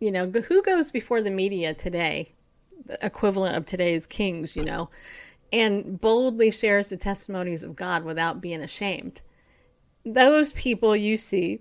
[0.00, 2.32] you know, who goes before the media today
[2.86, 4.88] the equivalent of today's kings, you know,
[5.52, 9.20] and boldly shares the testimonies of God without being ashamed.
[10.06, 11.60] Those people you see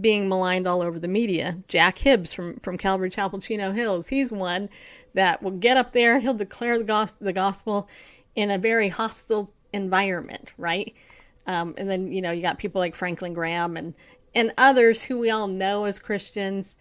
[0.00, 1.58] being maligned all over the media.
[1.68, 4.68] Jack Hibbs from, from Calvary Chapel Chino Hills, he's one
[5.14, 7.88] that will get up there, he'll declare the, the gospel
[8.36, 10.94] in a very hostile environment, right?
[11.46, 13.92] Um, and then, you know, you got people like Franklin Graham and,
[14.34, 16.76] and others who we all know as Christians,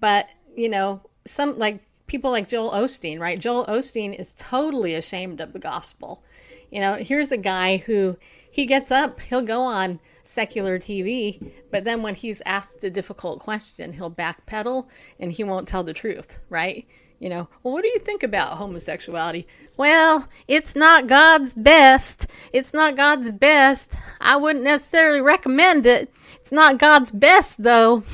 [0.00, 3.38] but, you know, some like people like Joel Osteen, right?
[3.38, 6.22] Joel Osteen is totally ashamed of the gospel.
[6.70, 8.16] You know, here's a guy who
[8.50, 13.40] he gets up, he'll go on secular TV, but then when he's asked a difficult
[13.40, 14.88] question, he'll backpedal
[15.20, 16.86] and he won't tell the truth, right?
[17.18, 19.46] You know, well, what do you think about homosexuality?
[19.76, 22.26] Well, it's not God's best.
[22.52, 23.96] It's not God's best.
[24.20, 26.12] I wouldn't necessarily recommend it.
[26.34, 28.04] It's not God's best, though.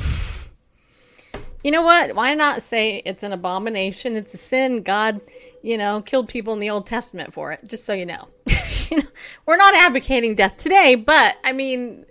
[1.64, 2.14] You know what?
[2.14, 4.16] Why not say it's an abomination?
[4.16, 4.82] It's a sin.
[4.82, 5.20] God,
[5.62, 8.28] you know, killed people in the Old Testament for it, just so you know.
[8.90, 9.08] you know
[9.46, 12.04] we're not advocating death today, but I mean,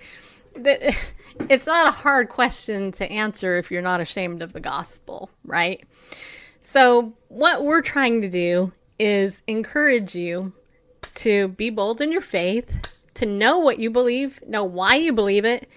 [0.56, 0.96] the,
[1.50, 5.84] it's not a hard question to answer if you're not ashamed of the gospel, right?
[6.62, 10.54] So, what we're trying to do is encourage you
[11.16, 15.44] to be bold in your faith, to know what you believe, know why you believe
[15.44, 15.68] it,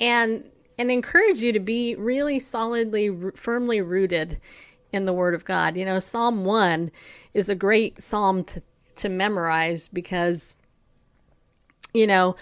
[0.00, 0.44] and
[0.78, 4.40] and encourage you to be really solidly firmly rooted
[4.92, 5.76] in the word of God.
[5.76, 6.90] You know, Psalm 1
[7.34, 8.62] is a great psalm to
[8.96, 10.56] to memorize because
[11.92, 12.36] you know,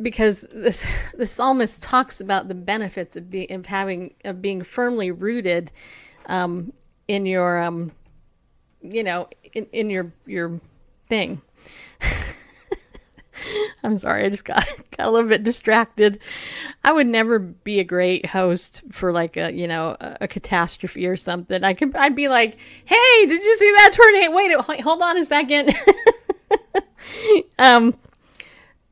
[0.00, 5.10] because this the psalmist talks about the benefits of being of having of being firmly
[5.10, 5.72] rooted
[6.26, 6.72] um,
[7.08, 7.92] in your um
[8.80, 10.60] you know in, in your your
[11.08, 11.42] thing.
[13.84, 16.20] I'm sorry i just got got a little bit distracted.
[16.84, 21.06] I would never be a great host for like a you know a, a catastrophe
[21.06, 21.64] or something.
[21.64, 24.32] I could i'd be like hey did you see that tornado?
[24.32, 25.74] Wait hold on a second.
[27.58, 27.94] Um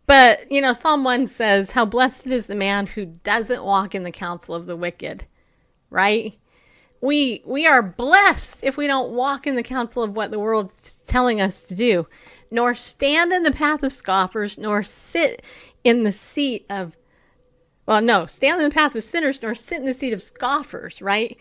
[0.07, 4.03] but you know psalm 1 says how blessed is the man who doesn't walk in
[4.03, 5.25] the counsel of the wicked
[5.91, 6.37] right
[7.01, 11.01] we we are blessed if we don't walk in the counsel of what the world's
[11.07, 12.07] telling us to do
[12.51, 15.43] nor stand in the path of scoffers nor sit
[15.85, 16.97] in the seat of
[17.87, 21.01] well no stand in the path of sinners nor sit in the seat of scoffers
[21.01, 21.39] right?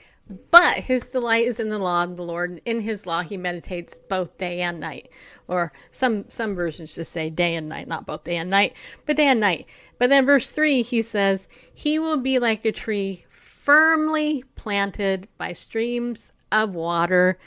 [0.51, 3.99] But his delight is in the law of the lord in his law he meditates
[4.09, 5.09] both day and night.
[5.47, 8.73] Or some some versions just say day and night not both day and night
[9.07, 9.65] but day and night.
[9.97, 13.25] But then verse 3 he says he will be like a tree
[13.69, 17.37] firmly planted by streams of water,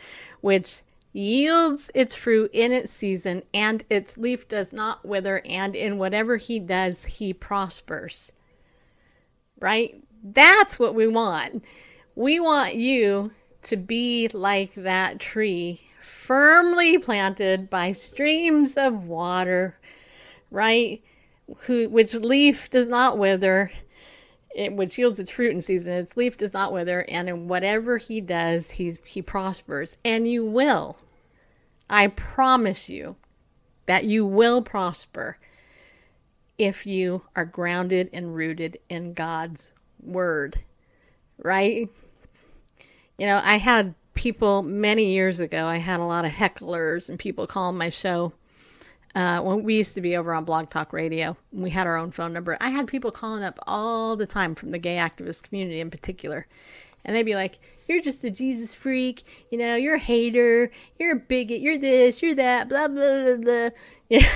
[0.40, 5.98] which yields its fruit in its season, and its leaf does not wither, and in
[5.98, 8.30] whatever he does, he prospers.
[9.58, 10.00] Right?
[10.22, 11.64] That's what we want.
[12.14, 19.76] We want you to be like that tree, firmly planted by streams of water,
[20.52, 21.02] right?
[21.62, 23.72] Who, which leaf does not wither,
[24.54, 25.92] it, which yields its fruit in season.
[25.92, 29.96] Its leaf does not wither, and in whatever he does, he's, he prospers.
[30.04, 30.98] And you will.
[31.88, 33.16] I promise you
[33.86, 35.38] that you will prosper
[36.58, 39.72] if you are grounded and rooted in God's
[40.02, 40.62] word,
[41.38, 41.88] right?
[43.18, 47.18] You know, I had people many years ago, I had a lot of hecklers and
[47.18, 48.32] people calling my show
[49.14, 52.12] uh, when we used to be over on Blog Talk Radio, we had our own
[52.12, 52.56] phone number.
[52.60, 56.46] I had people calling up all the time from the gay activist community in particular.
[57.04, 57.58] And they'd be like,
[57.88, 59.24] You're just a Jesus freak.
[59.50, 60.70] You know, you're a hater.
[60.98, 61.60] You're a bigot.
[61.60, 62.22] You're this.
[62.22, 62.68] You're that.
[62.68, 63.70] Blah, blah, blah, blah.
[64.08, 64.28] Yeah.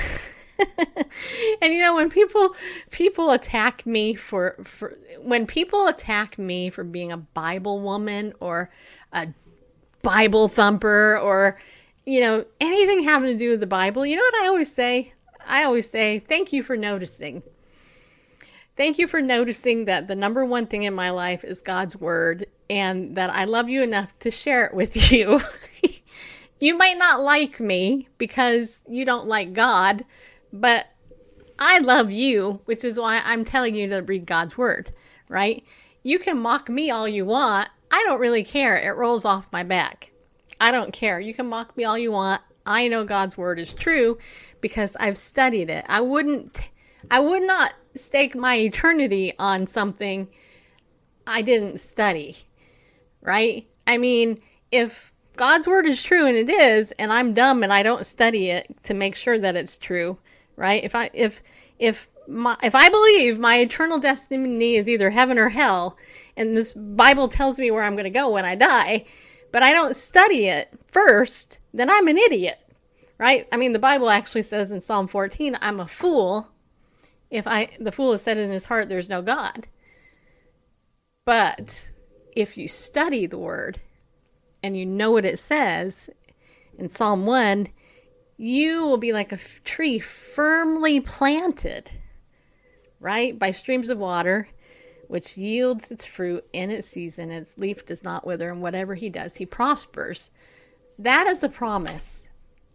[1.60, 2.54] and you know when people
[2.90, 8.70] people attack me for for when people attack me for being a bible woman or
[9.12, 9.28] a
[10.00, 11.58] bible thumper or
[12.06, 15.12] you know, anything having to do with the Bible, you know what I always say?
[15.44, 17.42] I always say, thank you for noticing.
[18.76, 22.46] Thank you for noticing that the number one thing in my life is God's word
[22.70, 25.40] and that I love you enough to share it with you.
[26.60, 30.04] you might not like me because you don't like God,
[30.52, 30.86] but
[31.58, 34.92] I love you, which is why I'm telling you to read God's word,
[35.28, 35.64] right?
[36.02, 37.68] You can mock me all you want.
[37.90, 38.76] I don't really care.
[38.76, 40.12] It rolls off my back.
[40.60, 41.20] I don't care.
[41.20, 42.40] You can mock me all you want.
[42.64, 44.18] I know God's word is true
[44.60, 45.84] because I've studied it.
[45.88, 46.60] I wouldn't
[47.10, 50.28] I would not stake my eternity on something
[51.26, 52.36] I didn't study.
[53.20, 53.68] Right?
[53.86, 54.40] I mean,
[54.72, 58.50] if God's word is true and it is and I'm dumb and I don't study
[58.50, 60.18] it to make sure that it's true,
[60.56, 60.82] right?
[60.82, 61.42] If I if
[61.78, 65.96] if my, if I believe my eternal destiny is either heaven or hell
[66.36, 69.04] and this Bible tells me where I'm going to go when I die,
[69.56, 72.58] but I don't study it first, then I'm an idiot,
[73.16, 73.48] right?
[73.50, 76.48] I mean, the Bible actually says in Psalm 14, I'm a fool
[77.30, 79.66] if I the fool has said in his heart there's no God.
[81.24, 81.88] But
[82.32, 83.80] if you study the word
[84.62, 86.10] and you know what it says
[86.76, 87.68] in Psalm 1,
[88.36, 91.92] you will be like a tree firmly planted,
[93.00, 94.48] right, by streams of water,
[95.08, 97.30] which yields its fruit in its season.
[97.30, 100.30] Its leaf does not wither, and whatever he does, he prospers.
[100.98, 102.26] That is a promise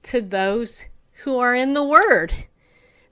[0.03, 0.85] to those
[1.23, 2.33] who are in the word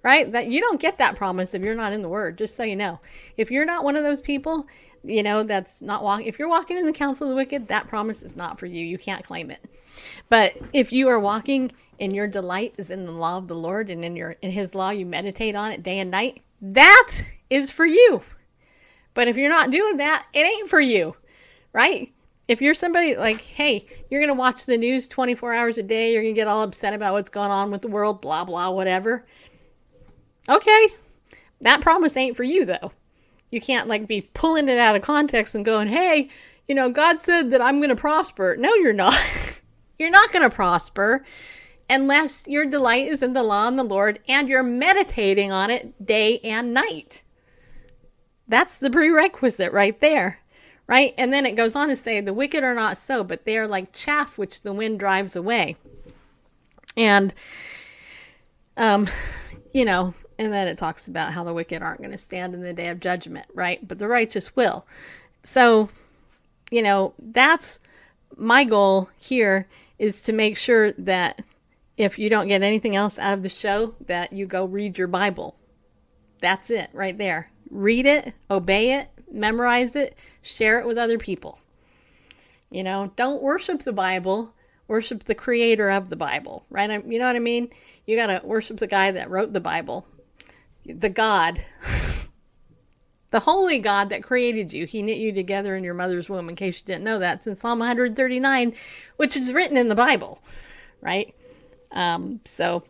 [0.03, 0.31] right?
[0.31, 2.75] That you don't get that promise if you're not in the word, just so you
[2.75, 2.99] know.
[3.37, 4.67] If you're not one of those people,
[5.03, 7.87] you know, that's not walking if you're walking in the counsel of the wicked, that
[7.87, 8.85] promise is not for you.
[8.85, 9.63] You can't claim it.
[10.29, 13.89] But if you are walking and your delight is in the law of the Lord
[13.89, 17.11] and in your in his law you meditate on it day and night, that
[17.49, 18.21] is for you.
[19.13, 21.15] But if you're not doing that, it ain't for you.
[21.73, 22.11] Right?
[22.47, 26.13] If you're somebody like, hey, you're going to watch the news 24 hours a day,
[26.13, 28.71] you're going to get all upset about what's going on with the world, blah, blah,
[28.71, 29.25] whatever.
[30.47, 30.87] Okay.
[31.61, 32.91] That promise ain't for you, though.
[33.51, 36.29] You can't, like, be pulling it out of context and going, hey,
[36.67, 38.55] you know, God said that I'm going to prosper.
[38.57, 39.19] No, you're not.
[39.99, 41.25] you're not going to prosper
[41.89, 46.05] unless your delight is in the law and the Lord and you're meditating on it
[46.05, 47.23] day and night.
[48.49, 50.39] That's the prerequisite right there,
[50.87, 51.13] right?
[51.17, 53.67] And then it goes on to say, the wicked are not so, but they are
[53.67, 55.77] like chaff which the wind drives away.
[56.97, 57.33] And,
[58.75, 59.07] um,
[59.71, 62.61] you know, and then it talks about how the wicked aren't going to stand in
[62.61, 63.87] the day of judgment, right?
[63.87, 64.87] But the righteous will.
[65.43, 65.89] So,
[66.71, 67.79] you know, that's
[68.35, 69.67] my goal here
[69.99, 71.43] is to make sure that
[71.97, 75.07] if you don't get anything else out of the show, that you go read your
[75.07, 75.55] Bible.
[76.41, 77.51] That's it right there.
[77.69, 81.59] Read it, obey it, memorize it, share it with other people.
[82.69, 84.53] You know, don't worship the Bible,
[84.87, 86.89] worship the creator of the Bible, right?
[87.05, 87.69] You know what I mean?
[88.05, 90.05] You got to worship the guy that wrote the Bible,
[90.85, 91.63] the God,
[93.31, 94.85] the holy God that created you.
[94.85, 97.37] He knit you together in your mother's womb, in case you didn't know that.
[97.37, 98.73] It's in Psalm 139,
[99.17, 100.43] which is written in the Bible,
[101.01, 101.33] right?
[101.91, 102.83] Um, so,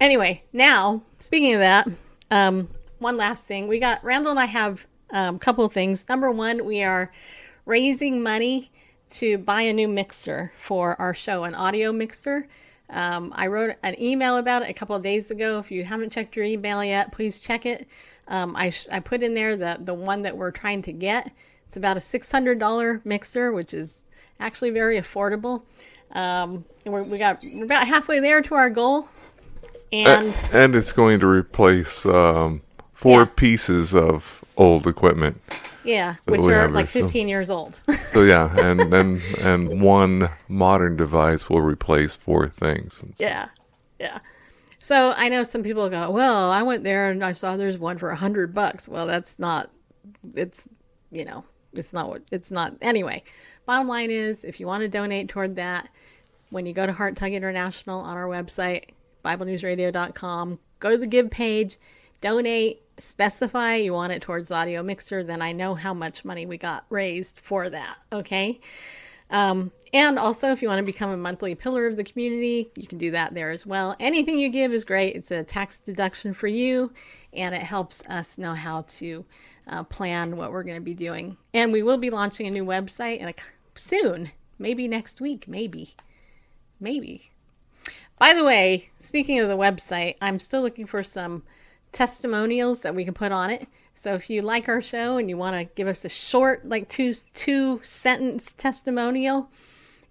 [0.00, 1.88] anyway, now, speaking of that,
[2.30, 2.68] um,
[2.98, 3.68] one last thing.
[3.68, 6.06] We got, Randall and I have um, a couple of things.
[6.08, 7.12] Number one, we are
[7.64, 8.70] raising money
[9.10, 12.46] to buy a new mixer for our show, an audio mixer.
[12.90, 15.58] Um, I wrote an email about it a couple of days ago.
[15.58, 17.86] If you haven't checked your email yet, please check it.
[18.28, 21.32] Um, I, sh- I put in there the, the one that we're trying to get.
[21.66, 24.04] It's about a $600 mixer, which is
[24.40, 25.62] actually very affordable.
[26.12, 29.08] Um, and we're, we got, we're about halfway there to our goal.
[29.90, 32.60] And and it's going to replace um,
[32.98, 33.26] four Yeah.
[33.36, 35.40] pieces of old equipment.
[35.84, 37.80] yeah, which are like here, so- 15 years old.
[38.12, 42.94] So yeah, and and and one modern device will replace four things.
[42.96, 43.48] So- Yeah,
[44.00, 44.18] yeah.
[44.80, 47.98] So I know some people go, well, I went there and I saw there's one
[47.98, 48.88] for a hundred bucks.
[48.88, 49.70] Well, that's not.
[50.34, 50.68] It's
[51.10, 51.44] you know,
[51.74, 52.74] it's not what it's not.
[52.82, 53.22] Anyway,
[53.66, 55.88] bottom line is, if you want to donate toward that,
[56.50, 58.90] when you go to Heart Tug International on our website,
[59.24, 61.78] BibleNewsRadio.com, go to the Give page,
[62.20, 65.22] donate, specify you want it towards the audio mixer.
[65.22, 67.96] Then I know how much money we got raised for that.
[68.12, 68.60] Okay.
[69.30, 72.86] Um, and also, if you want to become a monthly pillar of the community, you
[72.86, 73.96] can do that there as well.
[74.00, 75.16] Anything you give is great.
[75.16, 76.92] It's a tax deduction for you,
[77.32, 79.24] and it helps us know how to
[79.66, 81.36] uh, plan what we're going to be doing.
[81.54, 83.34] And we will be launching a new website in a,
[83.74, 85.94] soon, maybe next week, maybe,
[86.80, 87.30] maybe.
[88.18, 91.44] By the way, speaking of the website, I'm still looking for some
[91.92, 93.66] testimonials that we can put on it.
[93.94, 96.88] So if you like our show and you want to give us a short, like
[96.88, 99.50] two two sentence testimonial,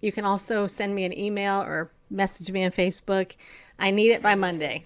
[0.01, 3.35] you can also send me an email or message me on Facebook.
[3.79, 4.83] I need it by Monday.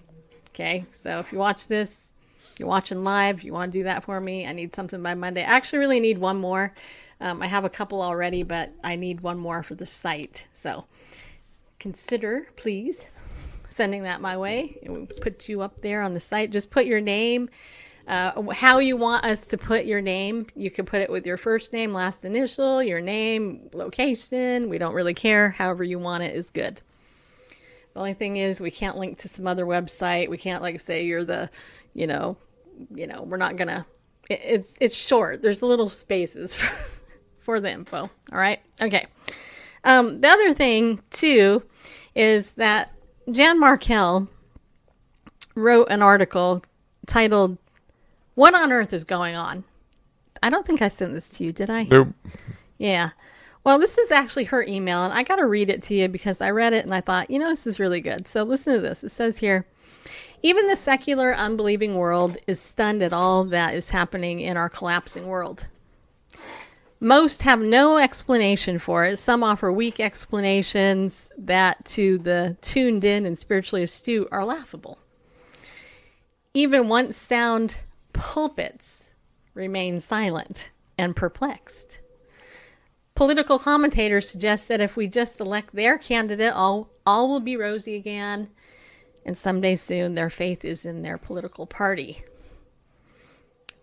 [0.50, 2.12] Okay, so if you watch this,
[2.58, 4.46] you're watching live, you want to do that for me.
[4.46, 5.42] I need something by Monday.
[5.42, 6.74] I actually really need one more.
[7.20, 10.46] Um, I have a couple already, but I need one more for the site.
[10.52, 10.84] So
[11.78, 13.06] consider, please,
[13.72, 14.78] sending that my way.
[14.82, 16.50] It will put you up there on the site.
[16.50, 17.48] Just put your name,
[18.06, 20.46] uh, how you want us to put your name.
[20.54, 24.68] You can put it with your first name, last initial, your name, location.
[24.68, 25.50] We don't really care.
[25.50, 26.80] However you want it is good.
[27.94, 30.28] The only thing is we can't link to some other website.
[30.28, 31.50] We can't like say you're the,
[31.94, 32.36] you know,
[32.94, 33.86] you know, we're not gonna.
[34.30, 35.42] It, it's it's short.
[35.42, 36.72] There's little spaces for,
[37.40, 37.98] for the info.
[37.98, 38.60] All right.
[38.80, 39.06] Okay.
[39.84, 41.62] Um, the other thing too
[42.14, 42.92] is that
[43.30, 44.28] Jan Markell
[45.54, 46.62] wrote an article
[47.06, 47.58] titled
[48.34, 49.64] "What on Earth is Going On."
[50.42, 51.84] I don't think I sent this to you, did I?
[51.84, 52.08] Nope.
[52.78, 53.10] Yeah.
[53.64, 56.40] Well, this is actually her email, and I got to read it to you because
[56.40, 58.26] I read it and I thought, you know, this is really good.
[58.26, 59.04] So listen to this.
[59.04, 59.66] It says here
[60.42, 65.28] Even the secular, unbelieving world is stunned at all that is happening in our collapsing
[65.28, 65.68] world.
[67.02, 69.16] Most have no explanation for it.
[69.16, 75.00] Some offer weak explanations that, to the tuned in and spiritually astute, are laughable.
[76.54, 77.74] Even once sound
[78.12, 79.10] pulpits
[79.52, 82.02] remain silent and perplexed.
[83.16, 87.96] Political commentators suggest that if we just select their candidate, all, all will be rosy
[87.96, 88.48] again,
[89.26, 92.22] and someday soon their faith is in their political party.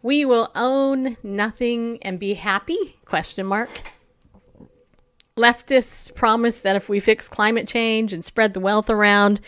[0.02, 2.98] We will own nothing and be happy?
[3.06, 3.70] Question mark.
[5.36, 9.42] Leftists promise that if we fix climate change and spread the wealth around,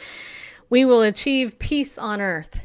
[0.69, 2.61] we will achieve peace on earth.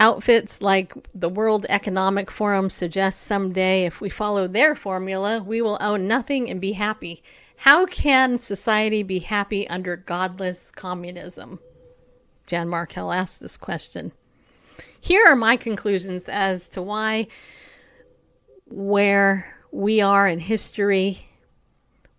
[0.00, 5.78] Outfits like the World Economic Forum suggest someday if we follow their formula, we will
[5.80, 7.22] own nothing and be happy.
[7.56, 11.58] How can society be happy under godless communism?
[12.46, 14.12] Jan Markell asked this question.
[15.00, 17.28] Here are my conclusions as to why,
[18.66, 21.28] where we are in history,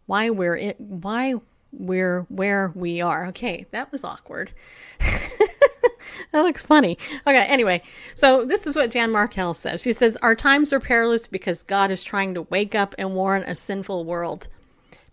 [0.06, 1.36] why we're in, why
[1.72, 3.28] we're where we are.
[3.28, 4.52] Okay, that was awkward.
[5.00, 6.98] that looks funny.
[7.28, 7.82] Okay, anyway,
[8.16, 9.82] so this is what Jan Markell says.
[9.82, 13.44] She says, Our times are perilous because God is trying to wake up and warn
[13.44, 14.48] a sinful world.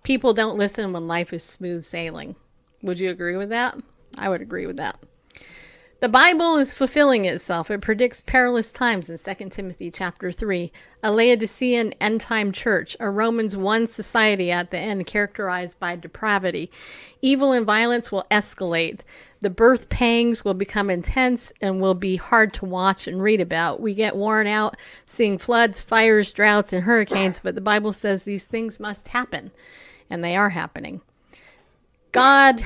[0.03, 2.36] People don't listen when life is smooth sailing.
[2.82, 3.76] Would you agree with that?
[4.16, 4.99] I would agree with that.
[5.99, 7.70] The Bible is fulfilling itself.
[7.70, 10.70] It predicts perilous times in 2 Timothy chapter 3,
[11.03, 16.70] a Laodicean end time church, a Romans 1 society at the end characterized by depravity.
[17.22, 19.01] Evil and violence will escalate.
[19.40, 23.80] The birth pangs will become intense and will be hard to watch and read about.
[23.80, 24.76] We get worn out
[25.07, 29.51] seeing floods, fires, droughts, and hurricanes, but the Bible says these things must happen,
[30.11, 31.01] and they are happening.
[32.12, 32.62] God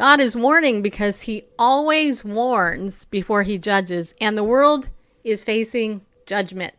[0.00, 4.88] God is warning because he always warns before he judges, and the world
[5.24, 6.72] is facing judgment.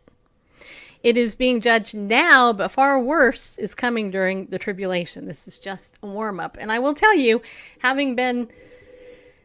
[1.04, 5.26] It is being judged now, but far worse is coming during the tribulation.
[5.26, 6.56] This is just a warm up.
[6.58, 7.40] And I will tell you,
[7.78, 8.48] having been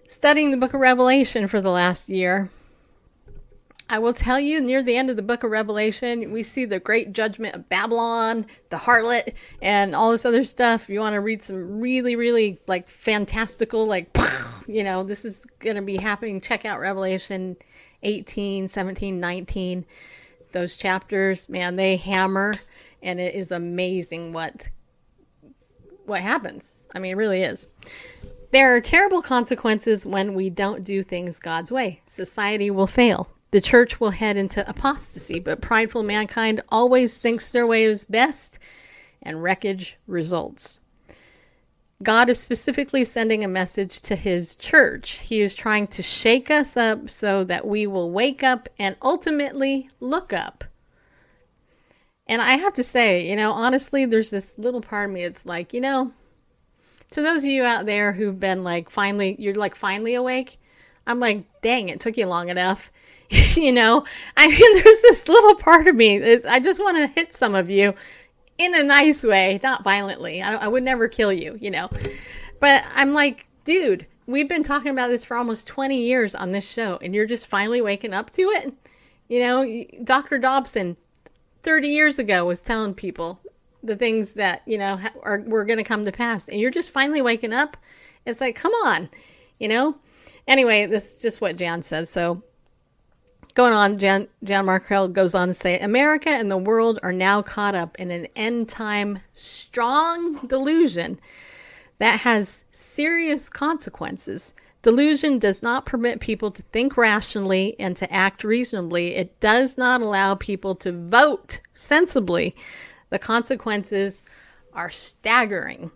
[0.07, 2.49] studying the book of Revelation for the last year,
[3.89, 6.79] I will tell you, near the end of the book of Revelation, we see the
[6.79, 10.89] great judgment of Babylon, the harlot, and all this other stuff.
[10.89, 14.15] You want to read some really, really like fantastical, like,
[14.67, 16.41] you know, this is going to be happening.
[16.41, 17.55] Check out Revelation
[18.03, 19.85] 18, 17, 19.
[20.51, 22.55] Those chapters, man, they hammer,
[23.01, 24.67] and it is amazing what
[26.05, 26.89] what happens.
[26.93, 27.69] I mean, it really is.
[28.51, 32.01] There are terrible consequences when we don't do things God's way.
[32.05, 37.67] Society will fail the church will head into apostasy, but prideful mankind always thinks their
[37.67, 38.59] way is best,
[39.21, 40.79] and wreckage results.
[42.03, 45.19] God is specifically sending a message to his church.
[45.19, 49.89] He is trying to shake us up so that we will wake up and ultimately
[49.99, 50.63] look up.
[52.27, 55.45] And I have to say, you know, honestly, there's this little part of me, it's
[55.45, 56.11] like, you know,
[57.11, 60.59] to those of you out there who've been like finally, you're like finally awake,
[61.07, 62.91] I'm like, dang, it took you long enough.
[63.55, 64.03] you know,
[64.35, 66.17] I mean, there's this little part of me.
[66.17, 67.93] is I just want to hit some of you
[68.57, 70.41] in a nice way, not violently.
[70.41, 71.89] I, I would never kill you, you know.
[72.59, 76.69] But I'm like, dude, we've been talking about this for almost 20 years on this
[76.69, 78.73] show, and you're just finally waking up to it.
[79.27, 80.37] You know, Dr.
[80.37, 80.97] Dobson,
[81.63, 83.39] 30 years ago, was telling people
[83.83, 86.91] the things that you know are were going to come to pass, and you're just
[86.91, 87.77] finally waking up.
[88.25, 89.09] It's like, come on,
[89.59, 89.97] you know.
[90.47, 92.09] Anyway, this is just what Jan says.
[92.09, 92.41] So
[93.57, 97.41] going on, Jan, Jan Markell goes on to say America and the world are now
[97.41, 101.19] caught up in an end time strong delusion
[101.97, 104.53] that has serious consequences.
[104.83, 109.15] Delusion does not permit people to think rationally and to act reasonably.
[109.15, 112.55] It does not allow people to vote sensibly.
[113.09, 114.21] The consequences
[114.73, 115.89] are staggering.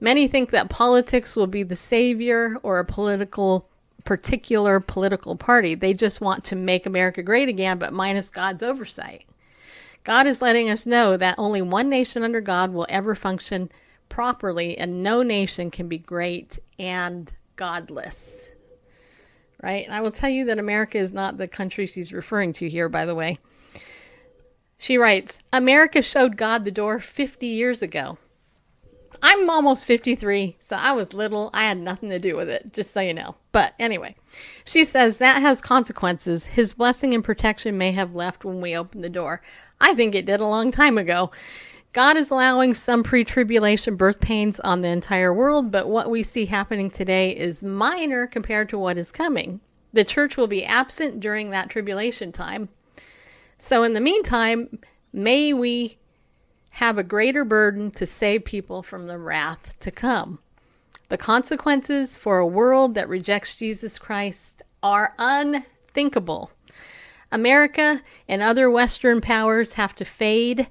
[0.00, 3.68] Many think that politics will be the savior or a political
[4.06, 5.74] particular political party.
[5.74, 9.26] They just want to make America great again, but minus God's oversight.
[10.04, 13.68] God is letting us know that only one nation under God will ever function
[14.08, 18.52] properly, and no nation can be great and godless.
[19.62, 19.84] Right?
[19.84, 22.88] And I will tell you that America is not the country she's referring to here,
[22.88, 23.38] by the way.
[24.78, 28.18] She writes America showed God the door 50 years ago.
[29.22, 31.50] I'm almost 53, so I was little.
[31.52, 33.36] I had nothing to do with it, just so you know.
[33.52, 34.16] But anyway,
[34.64, 36.46] she says that has consequences.
[36.46, 39.42] His blessing and protection may have left when we opened the door.
[39.80, 41.30] I think it did a long time ago.
[41.92, 46.22] God is allowing some pre tribulation birth pains on the entire world, but what we
[46.22, 49.60] see happening today is minor compared to what is coming.
[49.94, 52.68] The church will be absent during that tribulation time.
[53.56, 54.78] So, in the meantime,
[55.12, 55.96] may we
[56.76, 60.38] have a greater burden to save people from the wrath to come.
[61.08, 66.50] The consequences for a world that rejects Jesus Christ are unthinkable.
[67.32, 70.68] America and other Western powers have to fade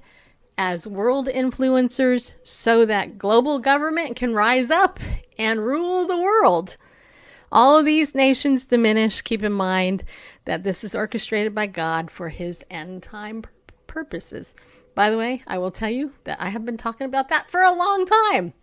[0.56, 5.00] as world influencers so that global government can rise up
[5.36, 6.76] and rule the world.
[7.50, 9.22] All of these nations diminish.
[9.22, 10.04] Keep in mind
[10.44, 13.42] that this is orchestrated by God for his end time
[13.88, 14.54] purposes.
[14.96, 17.60] By the way, I will tell you that I have been talking about that for
[17.60, 18.54] a long time.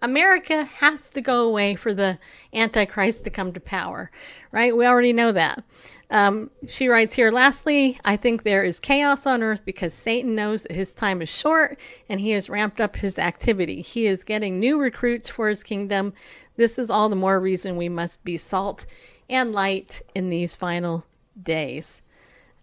[0.00, 2.16] America has to go away for the
[2.54, 4.12] Antichrist to come to power,
[4.52, 4.74] right?
[4.74, 5.64] We already know that.
[6.08, 10.62] Um, she writes here, lastly, I think there is chaos on earth because Satan knows
[10.62, 11.76] that his time is short
[12.08, 13.82] and he has ramped up his activity.
[13.82, 16.12] He is getting new recruits for his kingdom.
[16.56, 18.86] This is all the more reason we must be salt
[19.28, 21.04] and light in these final
[21.42, 22.00] days.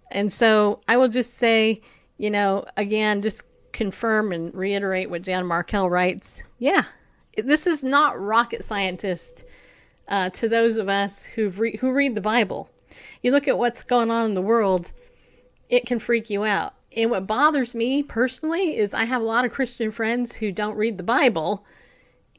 [0.09, 1.81] And so I will just say,
[2.17, 6.41] you know, again, just confirm and reiterate what Jan Markell writes.
[6.57, 6.85] Yeah,
[7.37, 9.45] this is not rocket scientist
[10.07, 12.69] uh, to those of us who re- who read the Bible.
[13.21, 14.91] You look at what's going on in the world,
[15.69, 16.73] it can freak you out.
[16.95, 20.77] And what bothers me personally is I have a lot of Christian friends who don't
[20.77, 21.65] read the Bible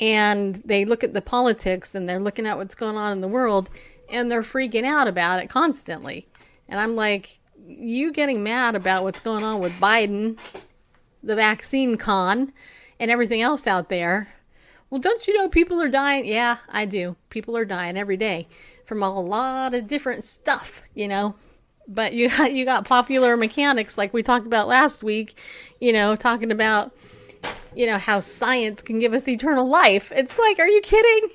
[0.01, 3.29] and they look at the politics and they're looking at what's going on in the
[3.29, 3.71] world
[4.09, 6.27] and they're freaking out about it constantly.
[6.69, 10.39] And I'm like, you getting mad about what's going on with Biden,
[11.23, 12.53] the vaccine con,
[12.99, 14.29] and everything else out there
[14.91, 16.25] well, don't you know people are dying?
[16.25, 17.17] Yeah, I do.
[17.29, 18.49] People are dying every day
[18.87, 21.35] from a lot of different stuff, you know.
[21.87, 25.39] But you got, you got popular mechanics like we talked about last week,
[25.81, 26.93] you know, talking about
[27.75, 30.11] you know how science can give us eternal life.
[30.15, 31.31] It's like, are you kidding?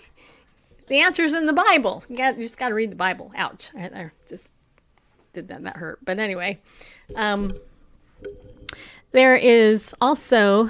[0.88, 2.04] The answer's in the Bible.
[2.10, 3.32] You, got, you just got to read the Bible.
[3.36, 3.70] Ouch!
[3.74, 4.52] Right there, just
[5.34, 5.64] did that.
[5.64, 6.00] That hurt.
[6.06, 6.60] But anyway,
[7.16, 7.58] um,
[9.12, 10.70] there is also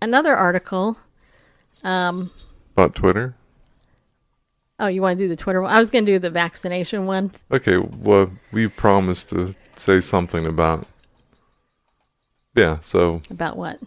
[0.00, 0.96] another article
[1.84, 2.30] um,
[2.74, 3.34] About Twitter?
[4.78, 5.72] Oh, you want to do the Twitter one?
[5.72, 7.32] I was going to do the vaccination one.
[7.50, 10.86] Okay, well, we promised to say something about.
[12.54, 13.22] Yeah, so.
[13.30, 13.80] About what?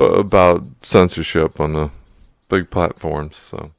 [0.00, 1.90] About censorship on the
[2.48, 3.70] big platforms, so.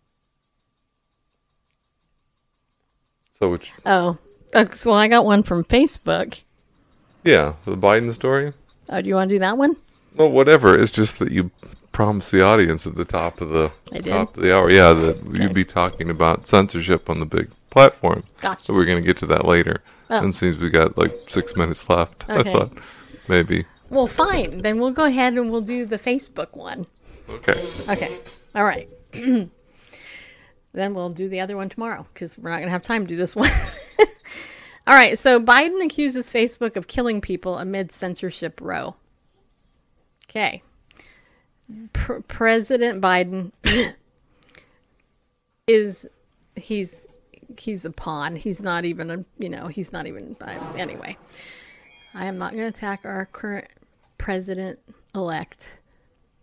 [3.34, 3.72] So which.
[3.86, 4.18] Oh.
[4.54, 6.40] Uh, well, I got one from Facebook.
[7.24, 8.54] Yeah, the Biden story.
[8.90, 9.76] Oh, do you want to do that one?
[10.16, 10.78] Well, whatever.
[10.78, 11.52] It's just that you
[11.94, 15.44] promised the audience at the top of the top of the hour, yeah, that okay.
[15.44, 18.24] you'd be talking about censorship on the big platform.
[18.42, 18.66] Gotcha.
[18.66, 19.82] So we're going to get to that later.
[20.10, 20.20] Oh.
[20.20, 22.50] And since we got like six minutes left, okay.
[22.50, 22.72] I thought
[23.30, 23.66] maybe.
[23.90, 24.60] Well, fine.
[24.62, 26.88] Then we'll go ahead and we'll do the Facebook one.
[27.30, 27.64] Okay.
[27.88, 28.20] Okay.
[28.56, 28.90] All right.
[29.14, 33.08] then we'll do the other one tomorrow because we're not going to have time to
[33.08, 33.52] do this one.
[34.88, 35.18] All right.
[35.18, 38.96] So Biden accuses Facebook of killing people amid censorship row.
[40.30, 40.62] Okay.
[41.94, 43.52] Pr- President Biden
[45.68, 46.06] is
[46.56, 47.08] he's
[47.58, 48.36] he's a pawn.
[48.36, 51.18] He's not even a you know he's not even uh, anyway.
[52.14, 53.68] I am not going to attack our current
[54.18, 54.80] president
[55.16, 55.80] elect,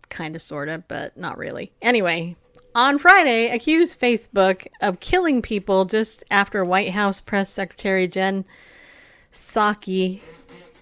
[0.09, 1.71] kind of sort of, but not really.
[1.81, 2.35] Anyway,
[2.73, 8.45] on Friday, accused Facebook of killing people just after White House press secretary Jen
[9.33, 10.21] Psaki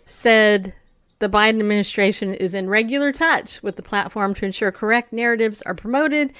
[0.05, 0.73] said
[1.19, 5.73] the Biden administration is in regular touch with the platform to ensure correct narratives are
[5.73, 6.33] promoted,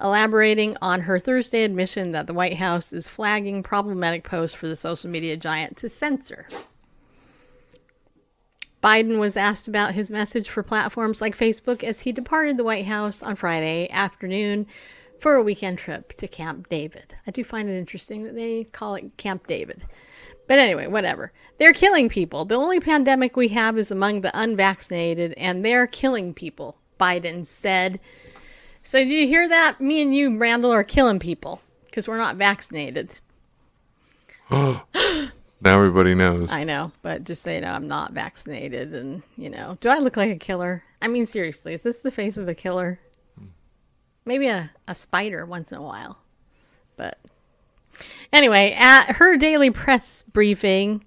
[0.00, 4.76] elaborating on her Thursday admission that the White House is flagging problematic posts for the
[4.76, 6.46] social media giant to censor.
[8.82, 12.86] Biden was asked about his message for platforms like Facebook as he departed the White
[12.86, 14.66] House on Friday afternoon
[15.18, 17.14] for a weekend trip to Camp David.
[17.26, 19.84] I do find it interesting that they call it Camp David.
[20.46, 21.30] But anyway, whatever.
[21.58, 22.46] They're killing people.
[22.46, 28.00] The only pandemic we have is among the unvaccinated, and they're killing people, Biden said.
[28.82, 29.78] So, do you hear that?
[29.78, 33.20] Me and you, Randall, are killing people because we're not vaccinated.
[35.60, 36.50] now everybody knows.
[36.50, 38.94] I know, but just say, you know, I'm not vaccinated.
[38.94, 40.84] And, you know, do I look like a killer?
[41.02, 43.00] I mean, seriously, is this the face of a killer?
[44.24, 46.18] Maybe a, a spider once in a while.
[46.96, 47.18] But
[48.32, 51.04] Anyway, at her daily press briefing,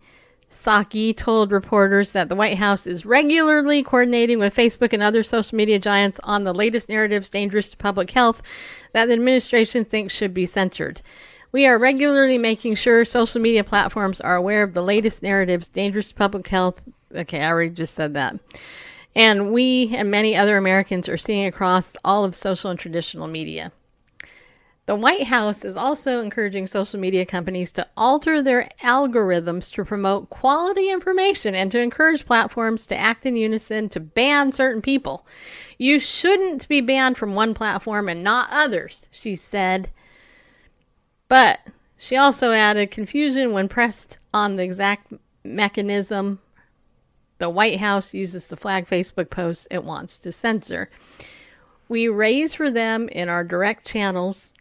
[0.52, 5.56] Psaki told reporters that the White House is regularly coordinating with Facebook and other social
[5.56, 8.42] media giants on the latest narratives dangerous to public health
[8.92, 11.02] that the administration thinks should be censored.
[11.54, 16.12] We are regularly making sure social media platforms are aware of the latest narratives dangerous
[16.12, 16.82] public health.
[17.14, 18.40] Okay, I already just said that.
[19.16, 23.72] And we and many other Americans are seeing across all of social and traditional media.
[24.88, 30.32] The White House is also encouraging social media companies to alter their algorithms to promote
[30.32, 35.26] quality information and to encourage platforms to act in unison to ban certain people.
[35.78, 39.92] You shouldn't be banned from one platform and not others, she said.
[41.34, 41.62] But
[41.98, 45.12] she also added confusion when pressed on the exact
[45.44, 46.38] mechanism
[47.40, 50.92] the White House uses to flag Facebook posts it wants to censor.
[51.90, 54.54] We raise for them in our direct channels,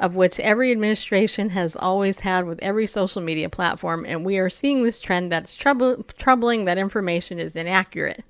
[0.00, 4.48] of which every administration has always had with every social media platform, and we are
[4.48, 8.24] seeing this trend that's trouble- troubling that information is inaccurate.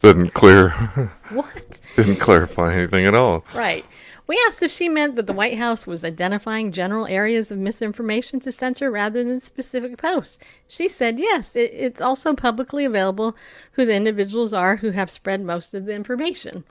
[0.00, 1.12] Didn't clear.
[1.30, 1.80] What?
[1.96, 3.44] didn't clarify anything at all.
[3.54, 3.86] Right.
[4.30, 8.38] We asked if she meant that the White House was identifying general areas of misinformation
[8.38, 10.38] to censor rather than specific posts.
[10.68, 13.36] She said yes, it, it's also publicly available
[13.72, 16.62] who the individuals are who have spread most of the information.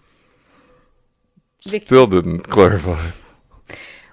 [1.68, 3.10] Vic- Still didn't clarify.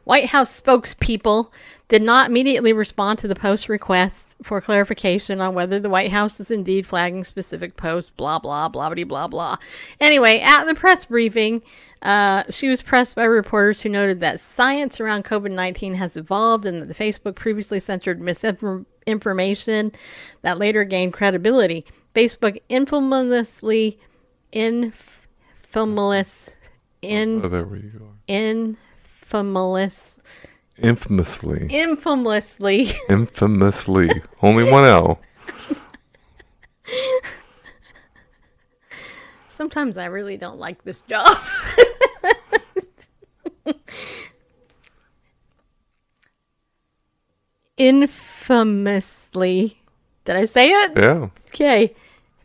[0.02, 1.52] White House spokespeople
[1.86, 6.40] did not immediately respond to the post request for clarification on whether the White House
[6.40, 9.56] is indeed flagging specific posts, blah, blah, blah, blah, blah, blah.
[10.00, 11.62] Anyway, at the press briefing,
[12.02, 16.66] uh, she was pressed by reporters who noted that science around COVID 19 has evolved
[16.66, 19.90] and that the Facebook previously censored misinformation
[20.42, 21.84] that later gained credibility.
[22.14, 23.98] Facebook infamously,
[24.52, 26.54] infamous,
[27.02, 28.10] in, Oh, there we go.
[28.28, 30.20] infamous,
[30.78, 31.66] Infamously.
[31.70, 34.22] infamously Infamously.
[34.42, 35.18] Only one L.
[39.56, 41.34] Sometimes I really don't like this job.
[47.78, 49.80] Infamously.
[50.26, 50.92] Did I say it?
[50.94, 51.28] Yeah.
[51.48, 51.94] Okay.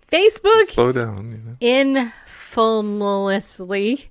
[0.10, 1.32] Facebook Slow down.
[1.32, 1.58] You know.
[1.60, 4.10] infamously,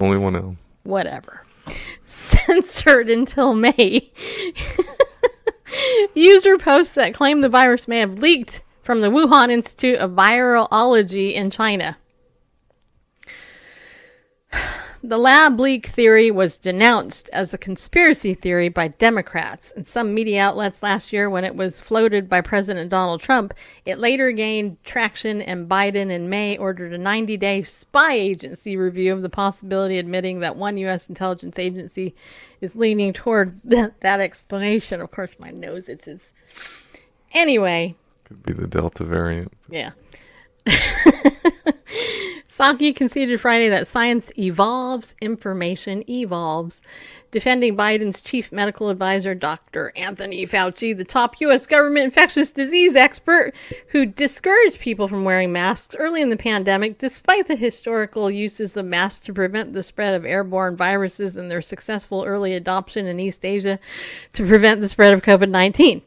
[0.00, 0.56] Only one L.
[0.82, 1.44] whatever,
[2.06, 4.10] censored until May.
[6.14, 11.34] User posts that claim the virus may have leaked from the Wuhan Institute of Virology
[11.34, 11.98] in China.
[15.06, 20.40] The lab leak theory was denounced as a conspiracy theory by Democrats and some media
[20.40, 23.52] outlets last year when it was floated by President Donald Trump.
[23.84, 29.12] It later gained traction, and Biden in May ordered a 90 day spy agency review
[29.12, 31.10] of the possibility, admitting that one U.S.
[31.10, 32.14] intelligence agency
[32.62, 35.02] is leaning toward that, that explanation.
[35.02, 36.32] Of course, my nose itches.
[37.32, 37.94] Anyway,
[38.24, 39.52] Could be the Delta variant.
[39.68, 39.90] yeah.
[42.56, 46.80] Psaki conceded Friday that science evolves, information evolves,
[47.32, 49.92] defending Biden's chief medical advisor, Dr.
[49.96, 51.66] Anthony Fauci, the top U.S.
[51.66, 53.52] government infectious disease expert
[53.88, 58.86] who discouraged people from wearing masks early in the pandemic, despite the historical uses of
[58.86, 63.44] masks to prevent the spread of airborne viruses and their successful early adoption in East
[63.44, 63.80] Asia
[64.32, 66.02] to prevent the spread of COVID 19.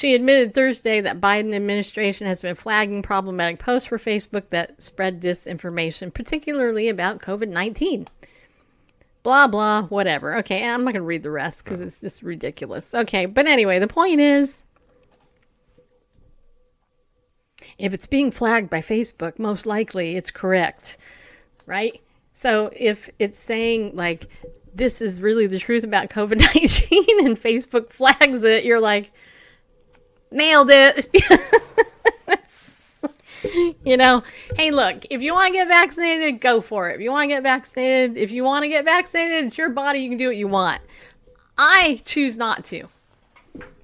[0.00, 5.20] She admitted Thursday that Biden administration has been flagging problematic posts for Facebook that spread
[5.20, 8.06] disinformation, particularly about COVID-19.
[9.22, 10.38] Blah blah, whatever.
[10.38, 12.94] Okay, I'm not going to read the rest cuz it's just ridiculous.
[12.94, 14.62] Okay, but anyway, the point is
[17.76, 20.96] if it's being flagged by Facebook, most likely it's correct.
[21.66, 22.00] Right?
[22.32, 24.28] So if it's saying like
[24.74, 29.12] this is really the truth about COVID-19 and Facebook flags it, you're like
[30.30, 31.08] nailed it.
[33.84, 34.22] you know,
[34.56, 36.96] hey, look, if you want to get vaccinated, go for it.
[36.96, 40.00] If you want to get vaccinated, if you want to get vaccinated, it's your body.
[40.00, 40.80] You can do what you want.
[41.58, 42.88] I choose not to.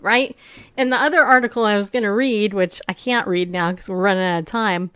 [0.01, 0.37] Right?
[0.77, 3.89] And the other article I was going to read, which I can't read now because
[3.89, 4.91] we're running out of time,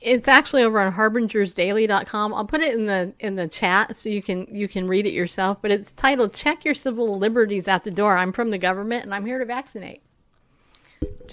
[0.00, 2.34] it's actually over on harbingersdaily.com.
[2.34, 5.12] I'll put it in the in the chat so you can you can read it
[5.12, 8.18] yourself, but it's titled Check Your Civil Liberties at the Door.
[8.18, 10.02] I'm from the government and I'm here to vaccinate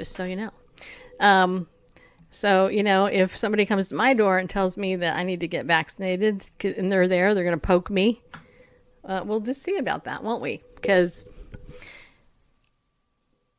[0.01, 0.49] just so you know.
[1.19, 1.67] Um,
[2.31, 5.41] so, you know, if somebody comes to my door and tells me that I need
[5.41, 8.23] to get vaccinated and they're there, they're going to poke me,
[9.05, 10.63] uh, we'll just see about that, won't we?
[10.73, 11.23] Because,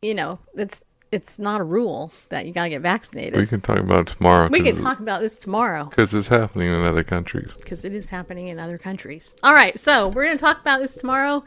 [0.01, 0.83] you know, it's
[1.13, 3.39] it's not a rule that you got to get vaccinated.
[3.39, 4.49] We can talk about it tomorrow.
[4.49, 7.53] We can talk about this tomorrow Because it's happening in other countries.
[7.59, 9.37] because it is happening in other countries.
[9.45, 11.45] All right, so we're going to talk about this tomorrow.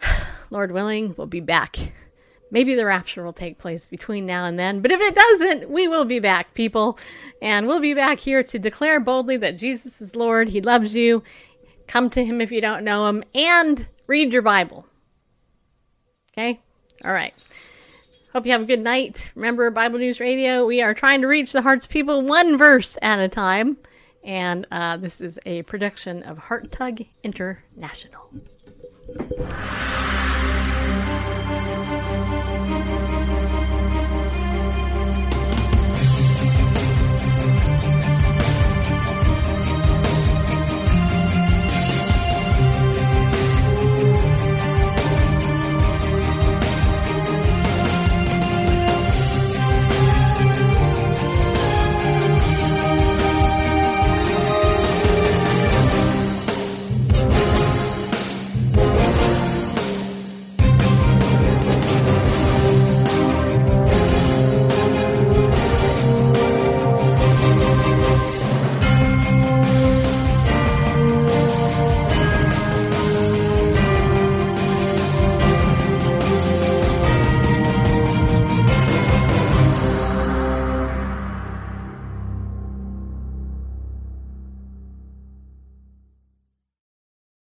[0.50, 1.92] Lord willing, we'll be back.
[2.52, 5.88] Maybe the rapture will take place between now and then, but if it doesn't, we
[5.88, 6.98] will be back, people.
[7.40, 10.50] And we'll be back here to declare boldly that Jesus is Lord.
[10.50, 11.22] He loves you.
[11.86, 14.84] Come to him if you don't know him and read your Bible.
[16.32, 16.60] Okay?
[17.02, 17.32] All right.
[18.34, 19.30] Hope you have a good night.
[19.34, 22.98] Remember, Bible News Radio, we are trying to reach the hearts of people one verse
[23.00, 23.78] at a time.
[24.22, 28.30] And uh, this is a production of Heart Tug International.